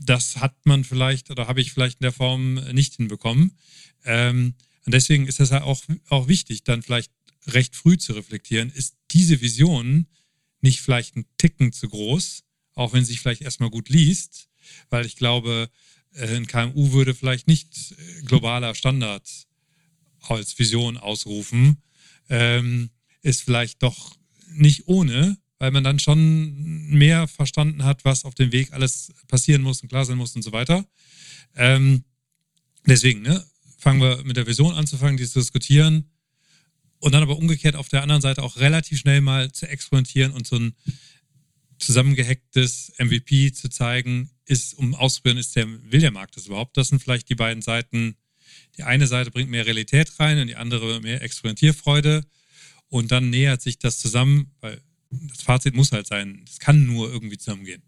Das 0.00 0.36
hat 0.36 0.54
man 0.64 0.84
vielleicht 0.84 1.30
oder 1.30 1.48
habe 1.48 1.60
ich 1.60 1.72
vielleicht 1.72 2.00
in 2.00 2.04
der 2.04 2.12
Form 2.12 2.54
nicht 2.72 2.94
hinbekommen. 2.94 3.56
Ähm, 4.04 4.54
und 4.84 4.94
deswegen 4.94 5.26
ist 5.26 5.40
das 5.40 5.52
auch, 5.52 5.82
auch 6.08 6.28
wichtig, 6.28 6.64
dann 6.64 6.82
vielleicht 6.82 7.12
recht 7.46 7.76
früh 7.76 7.98
zu 7.98 8.12
reflektieren, 8.12 8.70
ist 8.70 8.96
diese 9.10 9.40
Vision 9.40 10.06
nicht 10.60 10.80
vielleicht 10.80 11.16
ein 11.16 11.26
Ticken 11.38 11.72
zu 11.72 11.88
groß, 11.88 12.44
auch 12.74 12.92
wenn 12.92 13.04
sie 13.04 13.12
sich 13.12 13.20
vielleicht 13.20 13.42
erstmal 13.42 13.70
gut 13.70 13.88
liest, 13.88 14.48
weil 14.90 15.06
ich 15.06 15.16
glaube, 15.16 15.68
äh, 16.12 16.36
ein 16.36 16.46
KMU 16.46 16.92
würde 16.92 17.14
vielleicht 17.14 17.48
nicht 17.48 17.92
äh, 17.92 18.22
globaler 18.22 18.74
Standard 18.74 19.28
als 20.20 20.58
Vision 20.58 20.96
ausrufen, 20.96 21.82
ähm, 22.28 22.90
ist 23.22 23.42
vielleicht 23.42 23.82
doch 23.82 24.16
nicht 24.54 24.86
ohne, 24.86 25.36
weil 25.62 25.70
man 25.70 25.84
dann 25.84 26.00
schon 26.00 26.88
mehr 26.88 27.28
verstanden 27.28 27.84
hat, 27.84 28.04
was 28.04 28.24
auf 28.24 28.34
dem 28.34 28.50
Weg 28.50 28.72
alles 28.72 29.12
passieren 29.28 29.62
muss 29.62 29.80
und 29.80 29.90
klar 29.90 30.04
sein 30.04 30.16
muss 30.16 30.34
und 30.34 30.42
so 30.42 30.50
weiter. 30.50 30.84
Ähm, 31.54 32.02
deswegen, 32.84 33.22
ne, 33.22 33.46
fangen 33.78 34.00
wir 34.00 34.24
mit 34.24 34.36
der 34.36 34.48
Vision 34.48 34.74
anzufangen, 34.74 35.16
die 35.16 35.24
zu 35.24 35.38
diskutieren. 35.38 36.10
Und 36.98 37.12
dann 37.12 37.22
aber 37.22 37.38
umgekehrt 37.38 37.76
auf 37.76 37.88
der 37.88 38.02
anderen 38.02 38.20
Seite 38.20 38.42
auch 38.42 38.56
relativ 38.56 38.98
schnell 38.98 39.20
mal 39.20 39.52
zu 39.52 39.68
experimentieren 39.68 40.32
und 40.32 40.48
so 40.48 40.56
ein 40.56 40.74
zusammengehacktes 41.78 42.94
MVP 42.98 43.52
zu 43.52 43.68
zeigen, 43.68 44.30
ist, 44.46 44.74
um 44.74 44.96
auszuprobieren, 44.96 45.38
ist 45.38 45.54
der, 45.54 45.68
will 45.68 46.00
der 46.00 46.10
Markt 46.10 46.36
das 46.36 46.46
überhaupt? 46.46 46.76
Das 46.76 46.88
sind 46.88 47.00
vielleicht 47.00 47.28
die 47.28 47.36
beiden 47.36 47.62
Seiten. 47.62 48.16
Die 48.78 48.82
eine 48.82 49.06
Seite 49.06 49.30
bringt 49.30 49.48
mehr 49.48 49.64
Realität 49.64 50.18
rein 50.18 50.40
und 50.40 50.48
die 50.48 50.56
andere 50.56 51.00
mehr 51.00 51.22
Experimentierfreude. 51.22 52.24
Und 52.88 53.12
dann 53.12 53.30
nähert 53.30 53.62
sich 53.62 53.78
das 53.78 54.00
zusammen, 54.00 54.50
weil 54.60 54.82
das 55.28 55.42
Fazit 55.42 55.74
muss 55.74 55.92
halt 55.92 56.06
sein, 56.06 56.42
es 56.48 56.58
kann 56.58 56.86
nur 56.86 57.12
irgendwie 57.12 57.38
zusammengehen. 57.38 57.82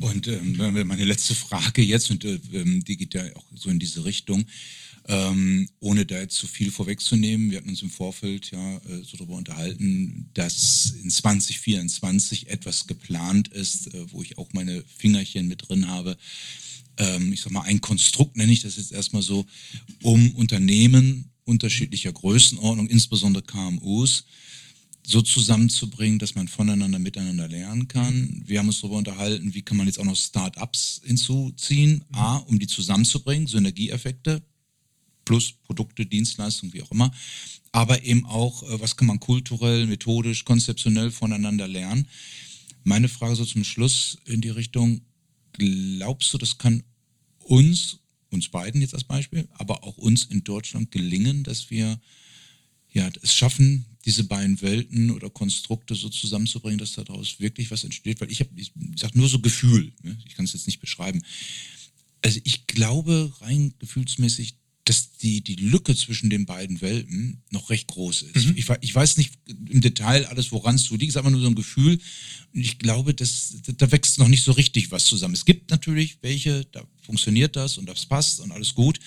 Und 0.00 0.28
ähm, 0.28 0.56
meine 0.56 1.04
letzte 1.04 1.34
Frage 1.34 1.82
jetzt, 1.82 2.10
und 2.10 2.24
äh, 2.24 2.38
ähm, 2.52 2.84
die 2.84 2.96
geht 2.96 3.14
ja 3.14 3.24
auch 3.34 3.44
so 3.54 3.70
in 3.70 3.78
diese 3.78 4.04
Richtung. 4.04 4.44
Ähm, 5.08 5.68
ohne 5.78 6.04
da 6.04 6.18
jetzt 6.18 6.36
zu 6.36 6.48
viel 6.48 6.72
vorwegzunehmen, 6.72 7.50
wir 7.50 7.58
hatten 7.58 7.68
uns 7.68 7.82
im 7.82 7.90
Vorfeld 7.90 8.50
ja 8.50 8.76
äh, 8.78 9.04
so 9.04 9.16
darüber 9.16 9.36
unterhalten, 9.36 10.28
dass 10.34 10.94
in 11.00 11.10
2024 11.10 12.48
etwas 12.48 12.88
geplant 12.88 13.48
ist, 13.48 13.94
äh, 13.94 14.12
wo 14.12 14.22
ich 14.22 14.36
auch 14.36 14.52
meine 14.52 14.82
Fingerchen 14.98 15.46
mit 15.46 15.68
drin 15.68 15.86
habe. 15.86 16.16
Ähm, 16.96 17.32
ich 17.32 17.40
sag 17.40 17.52
mal, 17.52 17.62
ein 17.62 17.80
Konstrukt 17.80 18.36
nenne 18.36 18.52
ich 18.52 18.62
das 18.62 18.76
jetzt 18.76 18.90
erstmal 18.90 19.22
so, 19.22 19.46
um 20.02 20.34
Unternehmen 20.34 21.30
unterschiedlicher 21.44 22.12
Größenordnung, 22.12 22.88
insbesondere 22.88 23.44
KMUs, 23.44 24.24
so 25.08 25.22
zusammenzubringen, 25.22 26.18
dass 26.18 26.34
man 26.34 26.48
voneinander 26.48 26.98
miteinander 26.98 27.46
lernen 27.46 27.86
kann. 27.86 28.42
Wir 28.44 28.58
haben 28.58 28.66
uns 28.66 28.80
darüber 28.80 28.98
unterhalten, 28.98 29.54
wie 29.54 29.62
kann 29.62 29.76
man 29.76 29.86
jetzt 29.86 30.00
auch 30.00 30.04
noch 30.04 30.16
Start-ups 30.16 31.00
hinzuziehen. 31.04 32.04
A, 32.10 32.38
um 32.38 32.58
die 32.58 32.66
zusammenzubringen, 32.66 33.46
Synergieeffekte, 33.46 34.42
plus 35.24 35.52
Produkte, 35.52 36.06
Dienstleistungen, 36.06 36.72
wie 36.72 36.82
auch 36.82 36.90
immer. 36.90 37.12
Aber 37.70 38.02
eben 38.02 38.26
auch, 38.26 38.64
äh, 38.64 38.80
was 38.80 38.96
kann 38.96 39.06
man 39.06 39.20
kulturell, 39.20 39.86
methodisch, 39.86 40.44
konzeptionell 40.44 41.12
voneinander 41.12 41.68
lernen. 41.68 42.08
Meine 42.82 43.08
Frage 43.08 43.36
so 43.36 43.44
zum 43.44 43.62
Schluss 43.62 44.18
in 44.24 44.40
die 44.40 44.50
Richtung, 44.50 45.02
glaubst 45.52 46.34
du, 46.34 46.38
das 46.38 46.58
kann 46.58 46.82
uns, 47.38 47.98
uns 48.30 48.48
beiden 48.48 48.80
jetzt 48.80 48.94
als 48.94 49.04
Beispiel, 49.04 49.48
aber 49.52 49.84
auch 49.84 49.98
uns 49.98 50.24
in 50.24 50.42
Deutschland 50.42 50.90
gelingen, 50.90 51.44
dass 51.44 51.70
wir 51.70 52.00
ja, 52.92 53.08
es 53.22 53.34
schaffen, 53.34 53.84
diese 54.06 54.24
beiden 54.24 54.62
Welten 54.62 55.10
oder 55.10 55.28
Konstrukte 55.28 55.96
so 55.96 56.08
zusammenzubringen, 56.08 56.78
dass 56.78 56.92
daraus 56.92 57.40
wirklich 57.40 57.70
was 57.72 57.82
entsteht. 57.82 58.20
Weil 58.20 58.30
ich 58.30 58.40
habe, 58.40 58.50
ich 58.54 58.72
sage 58.96 59.18
nur 59.18 59.28
so 59.28 59.40
Gefühl, 59.40 59.92
ne? 60.02 60.16
ich 60.26 60.34
kann 60.34 60.44
es 60.44 60.52
jetzt 60.52 60.68
nicht 60.68 60.80
beschreiben. 60.80 61.22
Also 62.22 62.40
ich 62.44 62.68
glaube 62.68 63.32
rein 63.40 63.74
gefühlsmäßig, 63.80 64.54
dass 64.84 65.16
die, 65.16 65.40
die 65.42 65.56
Lücke 65.56 65.96
zwischen 65.96 66.30
den 66.30 66.46
beiden 66.46 66.80
Welten 66.80 67.42
noch 67.50 67.70
recht 67.70 67.88
groß 67.88 68.22
ist. 68.22 68.46
Mhm. 68.46 68.54
Ich, 68.56 68.70
ich, 68.80 68.94
weiß 68.94 69.16
nicht 69.16 69.32
im 69.48 69.80
Detail 69.80 70.26
alles, 70.26 70.52
woran 70.52 70.76
es 70.76 70.84
so 70.84 70.94
liegt, 70.94 71.10
ist 71.10 71.16
einfach 71.16 71.32
nur 71.32 71.40
so 71.40 71.48
ein 71.48 71.56
Gefühl. 71.56 71.98
Und 72.54 72.60
ich 72.60 72.78
glaube, 72.78 73.12
dass, 73.12 73.56
da 73.76 73.90
wächst 73.90 74.20
noch 74.20 74.28
nicht 74.28 74.44
so 74.44 74.52
richtig 74.52 74.92
was 74.92 75.04
zusammen. 75.04 75.34
Es 75.34 75.44
gibt 75.44 75.72
natürlich 75.72 76.18
welche, 76.22 76.64
da 76.66 76.86
funktioniert 77.02 77.56
das 77.56 77.78
und 77.78 77.86
das 77.86 78.06
passt 78.06 78.38
und 78.38 78.52
alles 78.52 78.74
gut. 78.74 79.00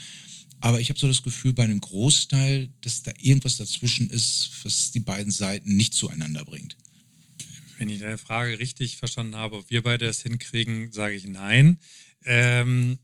Aber 0.62 0.80
ich 0.80 0.90
habe 0.90 1.00
so 1.00 1.08
das 1.08 1.24
Gefühl 1.24 1.54
bei 1.54 1.64
einem 1.64 1.80
Großteil, 1.80 2.70
dass 2.82 3.04
da 3.04 3.12
irgendwas 3.18 3.58
dazwischen 3.58 4.10
ist, 4.10 4.52
was 4.64 4.92
die 4.92 5.00
beiden 5.00 5.32
Seiten 5.32 5.78
nicht 5.78 5.94
zueinander 5.94 6.44
bringt. 6.44 6.76
Wenn 7.78 7.90
ich 7.90 8.00
deine 8.00 8.18
Frage 8.18 8.60
richtig 8.60 8.98
verstanden 8.98 9.38
habe, 9.38 9.58
ob 9.58 9.70
wir 9.70 9.84
beide 9.84 10.06
das 10.06 10.22
hinkriegen, 10.22 10.92
sage 10.92 11.16
ich 11.16 11.26
nein. 11.26 11.80
Ähm, 12.26 13.00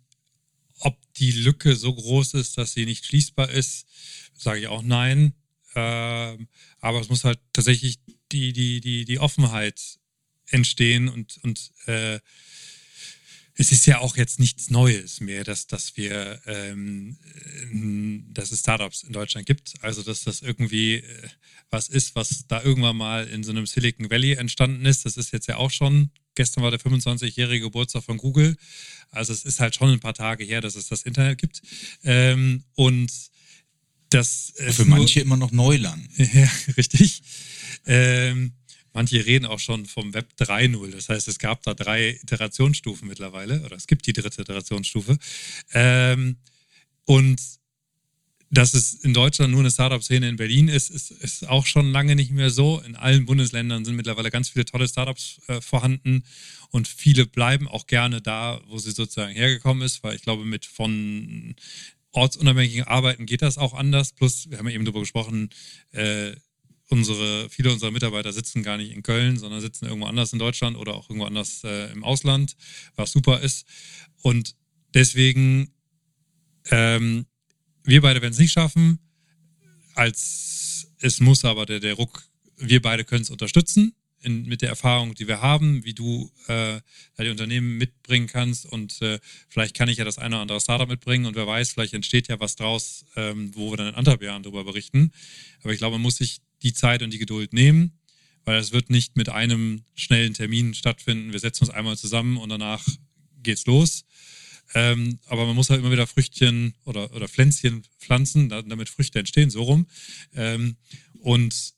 ob 0.80 0.98
die 1.14 1.32
Lücke 1.32 1.78
so 1.78 1.94
groß 1.94 2.34
ist, 2.34 2.58
dass 2.58 2.74
sie 2.74 2.86
nicht 2.86 3.06
schließbar 3.06 3.50
ist, 3.50 3.88
sage 4.34 4.60
ich 4.60 4.68
auch 4.68 4.84
nein. 4.84 5.34
Ähm, 5.76 6.50
aber 6.80 7.00
es 7.00 7.10
muss 7.10 7.24
halt 7.24 7.40
tatsächlich 7.54 8.00
die, 8.34 8.52
die, 8.52 8.82
die, 8.82 9.06
die 9.06 9.20
Offenheit 9.20 9.82
entstehen 10.50 11.08
und, 11.08 11.38
und 11.44 11.72
äh, 11.86 12.20
es 13.58 13.72
ist 13.72 13.86
ja 13.86 14.00
auch 14.00 14.18
jetzt 14.18 14.40
nichts 14.40 14.70
Neues 14.70 15.22
mehr, 15.22 15.44
dass, 15.46 15.68
dass 15.68 15.96
wir, 15.96 16.42
ähm, 16.46 17.18
dass 18.34 18.52
es 18.52 18.60
Startups 18.60 19.04
in 19.04 19.14
Deutschland 19.14 19.48
gibt. 19.48 19.76
Also, 19.82 20.04
dass 20.04 20.26
das 20.26 20.42
irgendwie 20.42 20.96
äh, 20.96 21.28
was 21.70 21.88
ist, 21.88 22.16
was 22.16 22.46
da 22.48 22.62
irgendwann 22.62 22.98
mal 22.98 23.26
in 23.28 23.44
so 23.44 23.52
einem 23.52 23.66
Silicon 23.66 24.10
Valley 24.10 24.34
entstanden 24.34 24.86
ist. 24.86 25.06
Das 25.06 25.16
ist 25.16 25.32
jetzt 25.32 25.48
ja 25.48 25.56
auch 25.56 25.72
schon, 25.72 26.12
gestern 26.36 26.64
war 26.64 26.72
der 26.72 26.82
25-jährige 26.82 27.66
Geburtstag 27.66 28.04
von 28.04 28.18
Google. 28.18 28.58
Also, 29.10 29.32
es 29.32 29.46
ist 29.46 29.62
halt 29.62 29.74
schon 29.76 29.90
ein 29.90 30.02
paar 30.02 30.14
Tage 30.14 30.44
her, 30.44 30.60
dass 30.60 30.76
es 30.76 30.90
das 30.90 31.04
Internet 31.04 31.40
gibt. 31.40 31.62
Ähm, 32.04 32.66
und 32.74 33.12
das. 34.10 34.54
Für 34.72 34.86
manche 34.86 35.22
immer 35.22 35.38
noch 35.38 35.52
Neuland. 35.52 36.10
Ja, 36.18 36.52
richtig. 36.76 37.22
Ähm, 37.86 38.54
Manche 38.96 39.26
reden 39.26 39.46
auch 39.46 39.60
schon 39.60 39.86
vom 39.86 40.14
Web 40.14 40.30
3.0. 40.40 40.92
Das 40.92 41.10
heißt, 41.10 41.28
es 41.28 41.38
gab 41.38 41.62
da 41.64 41.74
drei 41.74 42.12
Iterationsstufen 42.24 43.10
mittlerweile, 43.10 43.62
oder 43.66 43.76
es 43.76 43.88
gibt 43.88 44.08
die 44.08 44.14
dritte 44.14 44.42
Iterationsstufe. 44.42 45.18
Ähm, 45.74 46.38
und 47.04 47.42
dass 48.50 48.74
es 48.74 48.94
in 48.94 49.14
Deutschland 49.14 49.52
nur 49.52 49.60
eine 49.60 49.70
Startup-Szene 49.70 50.30
in 50.30 50.38
Berlin 50.38 50.70
ist, 50.70 50.92
ist, 50.92 51.12
ist, 51.12 51.46
auch 51.50 51.66
schon 51.66 51.92
lange 51.92 52.16
nicht 52.16 52.32
mehr 52.32 52.50
so. 52.50 52.80
In 52.88 52.96
allen 52.96 53.26
Bundesländern 53.26 53.84
sind 53.84 53.98
mittlerweile 53.98 54.32
ganz 54.32 54.48
viele 54.48 54.64
tolle 54.64 54.88
Startups 54.88 55.42
äh, 55.48 55.60
vorhanden 55.60 56.24
und 56.70 56.88
viele 56.88 57.26
bleiben 57.26 57.68
auch 57.68 57.88
gerne 57.88 58.22
da, 58.22 58.62
wo 58.68 58.78
sie 58.78 58.92
sozusagen 58.92 59.34
hergekommen 59.34 59.84
ist, 59.84 60.04
weil 60.04 60.16
ich 60.16 60.22
glaube, 60.22 60.46
mit 60.46 60.66
von 60.66 61.54
ortsunabhängigen 62.14 62.86
Arbeiten 62.86 63.26
geht 63.26 63.42
das 63.42 63.58
auch 63.58 63.74
anders. 63.74 64.14
Plus, 64.14 64.50
wir 64.50 64.58
haben 64.58 64.70
ja 64.70 64.76
eben 64.76 64.86
darüber 64.86 65.02
gesprochen, 65.02 65.50
äh, 65.92 66.32
unsere, 66.90 67.50
viele 67.50 67.72
unserer 67.72 67.92
Mitarbeiter 67.92 68.32
sitzen 68.32 68.64
gar 68.64 68.78
nicht 68.78 68.92
in 68.92 69.04
Köln, 69.04 69.38
sondern 69.38 69.62
sitzen 69.62 69.86
irgendwo 69.86 70.08
anders 70.08 70.34
in 70.34 70.40
Deutschland 70.40 70.78
oder 70.78 70.94
auch 70.94 71.10
irgendwo 71.10 71.26
anders 71.26 71.64
äh, 71.64 71.92
im 71.92 72.04
Ausland, 72.04 72.56
was 72.96 73.12
super 73.12 73.42
ist. 73.42 73.66
Und 74.22 74.56
deswegen, 74.94 75.74
ähm, 76.70 77.26
wir 77.84 78.02
beide 78.02 78.22
werden 78.22 78.34
es 78.34 78.40
nicht 78.40 78.54
schaffen, 78.54 79.00
als 79.96 80.88
es 81.00 81.20
muss 81.20 81.46
aber 81.46 81.66
der, 81.66 81.80
der 81.80 81.94
Ruck, 81.96 82.24
wir 82.58 82.82
beide 82.82 83.04
können 83.04 83.24
es 83.24 83.30
unterstützen 83.30 83.96
in, 84.22 84.46
mit 84.46 84.62
der 84.62 84.70
Erfahrung, 84.70 85.14
die 85.14 85.28
wir 85.28 85.42
haben, 85.42 85.86
wie 85.86 85.94
du 85.94 86.32
äh, 86.48 86.80
die 87.20 87.30
Unternehmen 87.30 87.78
mitbringen 87.78 88.28
kannst 88.28 88.66
und 88.66 89.02
äh, 89.02 89.20
vielleicht 89.50 89.76
kann 89.76 89.88
ich 89.88 89.98
ja 89.98 90.06
das 90.06 90.18
eine 90.18 90.36
oder 90.36 90.42
andere 90.42 90.62
Startup 90.62 90.90
mitbringen 90.90 91.26
und 91.26 91.36
wer 91.36 91.48
weiß, 91.48 91.72
vielleicht 91.72 91.94
entsteht 91.94 92.28
ja 92.28 92.40
was 92.40 92.56
draus, 92.56 93.06
ähm, 93.16 93.52
wo 93.56 93.72
wir 93.72 93.78
dann 93.78 93.88
in 93.88 93.96
anderthalb 93.96 94.24
Jahren 94.24 94.44
darüber 94.44 94.64
berichten. 94.64 95.12
Aber 95.62 95.74
ich 95.74 95.78
glaube, 95.78 95.96
man 95.96 96.02
muss 96.02 96.18
sich 96.18 96.42
die 96.66 96.74
Zeit 96.74 97.02
und 97.02 97.12
die 97.12 97.20
Geduld 97.20 97.54
nehmen, 97.54 97.94
weil 98.44 98.58
es 98.58 98.74
wird 98.74 98.90
nicht 98.90 99.16
mit 99.16 99.30
einem 99.30 99.84
schnellen 99.96 100.34
Termin 100.34 100.74
stattfinden. 100.74 101.32
Wir 101.32 101.40
setzen 101.40 101.64
uns 101.64 101.74
einmal 101.74 101.98
zusammen 101.98 102.38
und 102.38 102.50
danach 102.50 102.86
geht's 103.42 103.66
los. 103.66 104.04
Ähm, 104.74 105.20
aber 105.28 105.46
man 105.46 105.56
muss 105.56 105.70
halt 105.70 105.80
immer 105.80 105.92
wieder 105.92 106.08
Früchtchen 106.08 106.74
oder, 106.84 107.14
oder 107.16 107.28
Pflänzchen 107.28 107.84
pflanzen, 108.00 108.50
damit 108.50 108.90
Früchte 108.90 109.20
entstehen, 109.20 109.50
so 109.50 109.64
rum. 109.64 109.86
Ähm, 110.34 110.76
und 111.20 111.74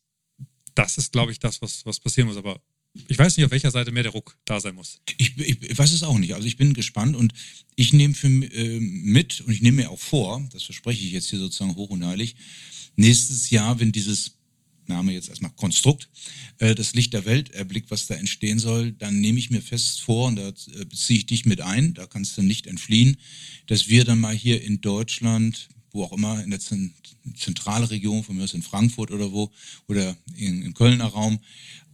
das 0.74 0.98
ist, 0.98 1.12
glaube 1.12 1.32
ich, 1.32 1.40
das, 1.40 1.62
was, 1.62 1.86
was 1.86 2.00
passieren 2.00 2.28
muss. 2.28 2.38
Aber 2.38 2.62
ich 3.08 3.20
weiß 3.20 3.36
nicht, 3.38 3.46
auf 3.46 3.52
welcher 3.52 3.72
Seite 3.72 3.92
mehr 3.92 4.04
der 4.04 4.14
Ruck 4.14 4.38
da 4.46 4.60
sein 4.60 4.76
muss. 4.76 5.02
Ich, 5.18 5.38
ich, 5.38 5.78
weiß 5.78 5.92
es 5.92 6.04
auch 6.04 6.18
nicht. 6.18 6.34
Also 6.34 6.48
ich 6.48 6.58
bin 6.58 6.74
gespannt 6.74 7.16
und 7.16 7.34
ich 7.76 7.94
nehme 7.94 8.16
äh, 8.24 8.80
mit 8.80 9.42
und 9.42 9.52
ich 9.52 9.62
nehme 9.62 9.84
mir 9.84 9.92
auch 9.92 10.00
vor, 10.00 10.48
das 10.52 10.64
verspreche 10.64 11.06
ich 11.06 11.12
jetzt 11.12 11.30
hier 11.30 11.40
sozusagen 11.40 11.76
hoch 11.76 11.90
und 11.90 12.06
heilig, 12.06 12.36
nächstes 12.96 13.50
Jahr, 13.50 13.80
wenn 13.80 13.92
dieses 13.92 14.37
Name 14.88 15.14
jetzt 15.14 15.30
erstmal 15.30 15.52
Konstrukt, 15.52 16.10
äh, 16.60 16.76
das 16.76 16.94
Licht 16.94 17.14
der 17.14 17.26
Welt 17.26 17.52
erblickt, 17.52 17.92
was 17.92 18.08
da 18.08 18.16
entstehen 18.16 18.60
soll, 18.60 18.92
dann 18.92 19.20
nehme 19.20 19.40
ich 19.40 19.50
mir 19.50 19.62
fest 19.62 20.02
vor, 20.02 20.28
und 20.28 20.36
da 20.36 20.50
äh, 20.50 20.86
beziehe 20.86 21.20
ich 21.20 21.26
dich 21.26 21.46
mit 21.46 21.62
ein, 21.62 21.94
da 21.94 22.06
kannst 22.06 22.38
du 22.38 22.42
nicht 22.42 22.68
entfliehen, 22.68 23.18
dass 23.68 23.88
wir 23.88 24.06
dann 24.06 24.20
mal 24.20 24.36
hier 24.36 24.62
in 24.62 24.82
Deutschland, 24.82 25.70
wo 25.92 26.04
auch 26.04 26.14
immer, 26.14 26.44
in 26.44 26.50
der 26.50 26.60
zentralen 26.60 27.86
Region, 27.86 28.24
von 28.24 28.38
mir 28.38 28.44
aus 28.44 28.54
in 28.54 28.62
Frankfurt 28.62 29.12
oder 29.12 29.32
wo, 29.32 29.52
oder 29.88 30.16
im 30.36 30.74
Kölner 30.74 31.06
Raum, 31.06 31.40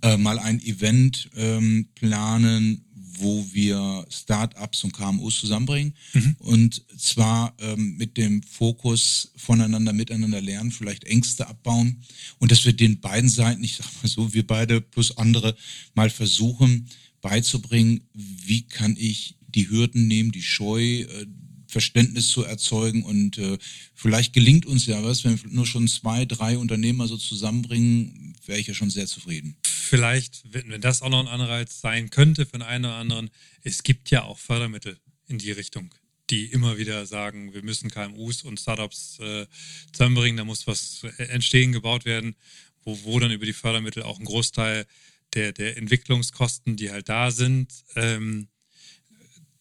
äh, 0.02 0.18
mal 0.18 0.40
ein 0.40 0.62
Event 0.62 1.30
ähm, 1.36 1.88
planen, 1.96 2.84
wo 3.20 3.46
wir 3.52 4.06
Start-ups 4.10 4.84
und 4.84 4.94
KMUs 4.94 5.40
zusammenbringen. 5.40 5.94
Mhm. 6.14 6.36
Und 6.40 6.84
zwar 6.98 7.54
ähm, 7.60 7.98
mit 7.98 8.18
dem 8.18 8.44
Fokus 8.44 9.32
voneinander, 9.36 9.94
miteinander 9.94 10.42
lernen, 10.42 10.72
vielleicht 10.72 11.04
Ängste 11.04 11.48
abbauen. 11.48 12.04
Und 12.40 12.52
dass 12.52 12.66
wir 12.66 12.74
den 12.74 13.00
beiden 13.00 13.30
Seiten, 13.30 13.64
ich 13.64 13.76
sag 13.78 13.86
mal 14.02 14.10
so, 14.10 14.34
wir 14.34 14.46
beide 14.46 14.82
plus 14.82 15.18
andere 15.18 15.56
mal 15.94 16.10
versuchen 16.10 16.88
beizubringen, 17.22 18.02
wie 18.14 18.64
kann 18.64 18.98
ich 19.00 19.36
die 19.48 19.70
Hürden 19.70 20.08
nehmen, 20.08 20.32
die 20.32 20.42
Scheu, 20.42 21.02
äh, 21.02 21.26
Verständnis 21.68 22.28
zu 22.28 22.44
erzeugen. 22.44 23.04
Und 23.04 23.38
äh, 23.38 23.58
vielleicht 23.96 24.34
gelingt 24.34 24.66
uns 24.66 24.86
ja 24.86 25.04
was, 25.04 25.24
wenn 25.24 25.42
wir 25.42 25.50
nur 25.50 25.66
schon 25.66 25.88
zwei, 25.88 26.26
drei 26.26 26.58
Unternehmer 26.58 27.08
so 27.08 27.18
zusammenbringen, 27.18 28.36
wäre 28.46 28.60
ich 28.60 28.68
ja 28.68 28.74
schon 28.74 28.90
sehr 28.90 29.08
zufrieden 29.08 29.56
vielleicht, 29.94 30.42
wenn, 30.52 30.82
das 30.82 31.04
auch 31.04 31.10
noch 31.10 31.20
ein 31.20 31.28
Anreiz 31.28 31.80
sein 31.80 32.10
könnte 32.10 32.48
für 32.48 32.54
den 32.54 32.64
einen 32.64 32.86
oder 32.86 32.96
anderen, 32.96 33.30
es 33.62 33.84
gibt 33.84 34.10
ja 34.10 34.24
auch 34.24 34.40
Fördermittel 34.40 34.98
in 35.28 35.38
die 35.38 35.52
Richtung, 35.52 35.94
die 36.32 36.46
immer 36.46 36.80
wieder 36.80 37.06
sagen, 37.06 37.54
wir 37.54 37.62
müssen 37.62 37.92
KMUs 37.92 38.42
und 38.42 38.60
Startups 38.60 39.20
äh, 39.20 39.46
zusammenbringen, 39.92 40.38
da 40.38 40.46
muss 40.46 40.66
was 40.66 41.04
entstehen, 41.20 41.74
gebaut 41.74 42.06
werden, 42.06 42.36
wo, 42.84 42.98
wo 43.04 43.20
dann 43.20 43.30
über 43.30 43.46
die 43.46 43.54
Fördermittel 43.54 44.02
auch 44.02 44.18
ein 44.18 44.26
Großteil 44.26 44.88
der, 45.36 45.52
der 45.52 45.78
Entwicklungskosten, 45.78 46.76
die 46.76 46.90
halt 46.90 47.08
da 47.08 47.30
sind, 47.30 47.72
ähm, 47.96 48.48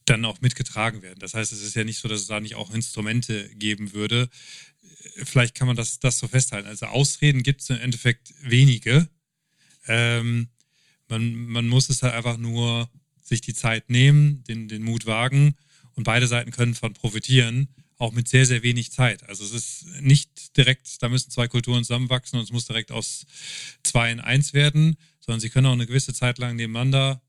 dann 0.06 0.24
auch 0.24 0.40
mitgetragen 0.40 1.02
werden. 1.02 1.20
Das 1.20 1.34
heißt, 1.34 1.52
es 1.52 1.60
ist 1.60 1.76
ja 1.76 1.84
nicht 1.84 1.98
so, 1.98 2.08
dass 2.08 2.22
es 2.22 2.26
da 2.26 2.40
nicht 2.40 2.54
auch 2.54 2.72
Instrumente 2.72 3.50
geben 3.56 3.92
würde. 3.92 4.30
Vielleicht 5.24 5.54
kann 5.54 5.66
man 5.66 5.76
das, 5.76 5.98
das 5.98 6.18
so 6.18 6.26
festhalten. 6.26 6.68
Also 6.68 6.86
Ausreden 6.86 7.42
gibt 7.42 7.60
es 7.60 7.68
im 7.68 7.76
Endeffekt 7.76 8.32
wenige. 8.40 9.10
Ähm, 9.86 10.48
man, 11.08 11.34
man 11.34 11.68
muss 11.68 11.90
es 11.90 12.02
halt 12.02 12.14
einfach 12.14 12.38
nur 12.38 12.88
sich 13.22 13.40
die 13.40 13.54
Zeit 13.54 13.90
nehmen, 13.90 14.44
den, 14.44 14.68
den 14.68 14.82
Mut 14.82 15.06
wagen 15.06 15.54
und 15.94 16.04
beide 16.04 16.26
Seiten 16.26 16.50
können 16.50 16.74
von 16.74 16.94
profitieren, 16.94 17.68
auch 17.98 18.12
mit 18.12 18.28
sehr, 18.28 18.46
sehr 18.46 18.62
wenig 18.62 18.90
Zeit. 18.90 19.28
Also 19.28 19.44
es 19.44 19.52
ist 19.52 20.00
nicht 20.00 20.56
direkt, 20.56 21.02
da 21.02 21.08
müssen 21.08 21.30
zwei 21.30 21.48
Kulturen 21.48 21.84
zusammenwachsen 21.84 22.38
und 22.38 22.44
es 22.44 22.52
muss 22.52 22.66
direkt 22.66 22.90
aus 22.90 23.26
zwei 23.82 24.10
in 24.10 24.20
eins 24.20 24.54
werden, 24.54 24.96
sondern 25.20 25.40
sie 25.40 25.50
können 25.50 25.66
auch 25.66 25.72
eine 25.72 25.86
gewisse 25.86 26.12
Zeit 26.12 26.38
lang 26.38 26.56
nebeneinander 26.56 27.22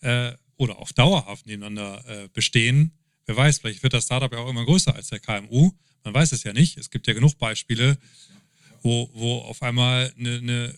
äh, 0.00 0.32
oder 0.56 0.78
auch 0.78 0.92
dauerhaft 0.92 1.46
nebeneinander 1.46 2.04
äh, 2.08 2.28
bestehen. 2.32 2.92
Wer 3.26 3.36
weiß, 3.36 3.58
vielleicht 3.58 3.82
wird 3.82 3.92
das 3.92 4.04
Startup 4.04 4.32
ja 4.32 4.38
auch 4.38 4.48
immer 4.48 4.64
größer 4.64 4.94
als 4.94 5.08
der 5.08 5.20
KMU. 5.20 5.72
Man 6.04 6.14
weiß 6.14 6.32
es 6.32 6.44
ja 6.44 6.52
nicht. 6.52 6.78
Es 6.78 6.90
gibt 6.90 7.06
ja 7.06 7.14
genug 7.14 7.38
Beispiele, 7.38 7.98
wo, 8.82 9.10
wo 9.14 9.38
auf 9.38 9.62
einmal 9.62 10.12
eine, 10.18 10.36
eine 10.36 10.74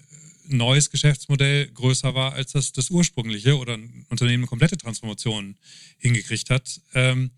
neues 0.49 0.91
Geschäftsmodell 0.91 1.69
größer 1.69 2.15
war 2.15 2.33
als 2.35 2.53
das, 2.53 2.73
das 2.73 2.91
ursprüngliche 2.91 3.57
oder 3.59 3.75
ein 3.75 4.07
Unternehmen 4.09 4.45
eine 4.45 4.49
komplette 4.49 4.77
Transformation 4.77 5.57
hingekriegt 5.99 6.51
hat. 6.51 6.81
Ähm, 6.95 7.31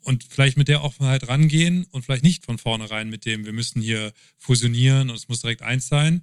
und 0.00 0.24
vielleicht 0.24 0.56
mit 0.56 0.68
der 0.68 0.82
Offenheit 0.82 1.28
rangehen 1.28 1.84
und 1.90 2.04
vielleicht 2.04 2.22
nicht 2.22 2.44
von 2.44 2.56
vornherein 2.56 3.10
mit 3.10 3.26
dem, 3.26 3.44
wir 3.44 3.52
müssen 3.52 3.82
hier 3.82 4.12
fusionieren 4.38 5.10
und 5.10 5.16
es 5.16 5.28
muss 5.28 5.40
direkt 5.40 5.62
eins 5.62 5.88
sein. 5.88 6.22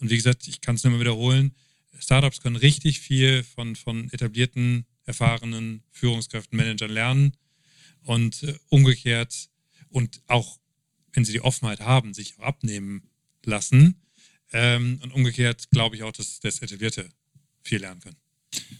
Und 0.00 0.10
wie 0.10 0.16
gesagt, 0.16 0.46
ich 0.48 0.60
kann 0.60 0.74
es 0.74 0.84
nur 0.84 0.92
mal 0.92 1.00
wiederholen, 1.00 1.54
Startups 1.98 2.40
können 2.40 2.56
richtig 2.56 3.00
viel 3.00 3.42
von, 3.44 3.76
von 3.76 4.10
etablierten, 4.10 4.86
erfahrenen 5.04 5.82
Führungskräften, 5.92 6.56
Managern 6.56 6.90
lernen 6.90 7.32
und 8.02 8.42
äh, 8.42 8.54
umgekehrt 8.68 9.48
und 9.88 10.20
auch, 10.26 10.58
wenn 11.12 11.24
sie 11.24 11.32
die 11.32 11.40
Offenheit 11.40 11.80
haben, 11.80 12.14
sich 12.14 12.38
auch 12.38 12.44
abnehmen 12.44 13.08
lassen 13.44 14.02
Ähm, 14.52 15.00
und 15.02 15.12
umgekehrt 15.12 15.70
glaube 15.70 15.96
ich 15.96 16.02
auch, 16.02 16.12
dass 16.12 16.40
das 16.40 16.60
Etablierte 16.60 17.08
viel 17.62 17.80
lernen 17.80 18.00
können. 18.00 18.16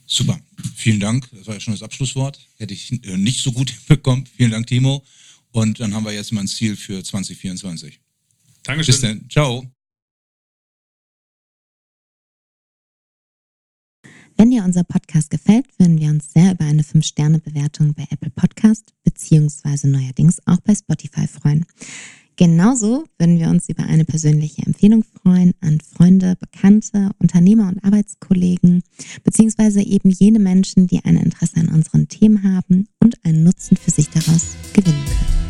Super. 0.07 0.39
Vielen 0.77 1.01
Dank. 1.01 1.29
Das 1.33 1.47
war 1.47 1.55
ja 1.55 1.61
schon 1.61 1.75
das 1.75 1.83
Abschlusswort. 1.83 2.39
Hätte 2.59 2.75
ich 2.75 2.93
äh, 3.05 3.17
nicht 3.17 3.43
so 3.43 3.53
gut 3.53 3.75
bekommen. 3.89 4.27
Vielen 4.27 4.51
Dank, 4.51 4.67
Timo. 4.67 5.05
Und 5.51 5.81
dann 5.81 5.95
haben 5.95 6.05
wir 6.05 6.13
jetzt 6.13 6.33
mal 6.33 6.41
ein 6.43 6.49
Ziel 6.49 6.77
für 6.77 7.03
2024. 7.03 8.01
Dankeschön. 8.63 8.93
Bis 8.93 9.01
dann. 9.01 9.31
Ciao. 9.31 9.67
Wenn 14.37 14.51
dir 14.51 14.65
unser 14.65 14.83
Podcast 14.83 15.31
gefällt, 15.31 15.67
würden 15.79 16.01
wir 16.01 16.09
uns 16.09 16.33
sehr 16.33 16.53
über 16.53 16.65
eine 16.65 16.83
5-Sterne-Bewertung 16.83 17.95
bei 17.95 18.07
Apple 18.11 18.31
Podcast 18.31 18.93
beziehungsweise 19.05 19.89
neuerdings 19.89 20.41
auch 20.47 20.61
bei 20.61 20.75
Spotify 20.75 21.29
freuen. 21.29 21.67
Genauso 22.37 23.05
würden 23.19 23.39
wir 23.39 23.49
uns 23.49 23.69
über 23.69 23.85
eine 23.85 24.05
persönliche 24.05 24.63
Empfehlung 24.63 25.05
freuen 25.05 25.53
an 25.61 25.81
Freunde, 25.81 26.37
Bekannte, 26.41 27.11
Unternehmer 27.19 27.69
und 27.69 27.85
Arbeitskollegen, 27.85 28.83
beziehungsweise 29.23 29.83
eben 29.83 30.11
jene 30.11 30.39
Menschen, 30.39 30.87
die 30.87 31.05
ein 31.05 31.17
Interesse 31.17 31.57
an 31.57 31.69
unseren 31.69 32.09
Themen 32.09 32.43
haben 32.43 32.89
und 33.01 33.17
einen 33.25 33.45
Nutzen 33.45 33.77
für 33.77 33.91
sich 33.91 34.09
daraus 34.09 34.57
gewinnen 34.73 35.05
können. 35.05 35.42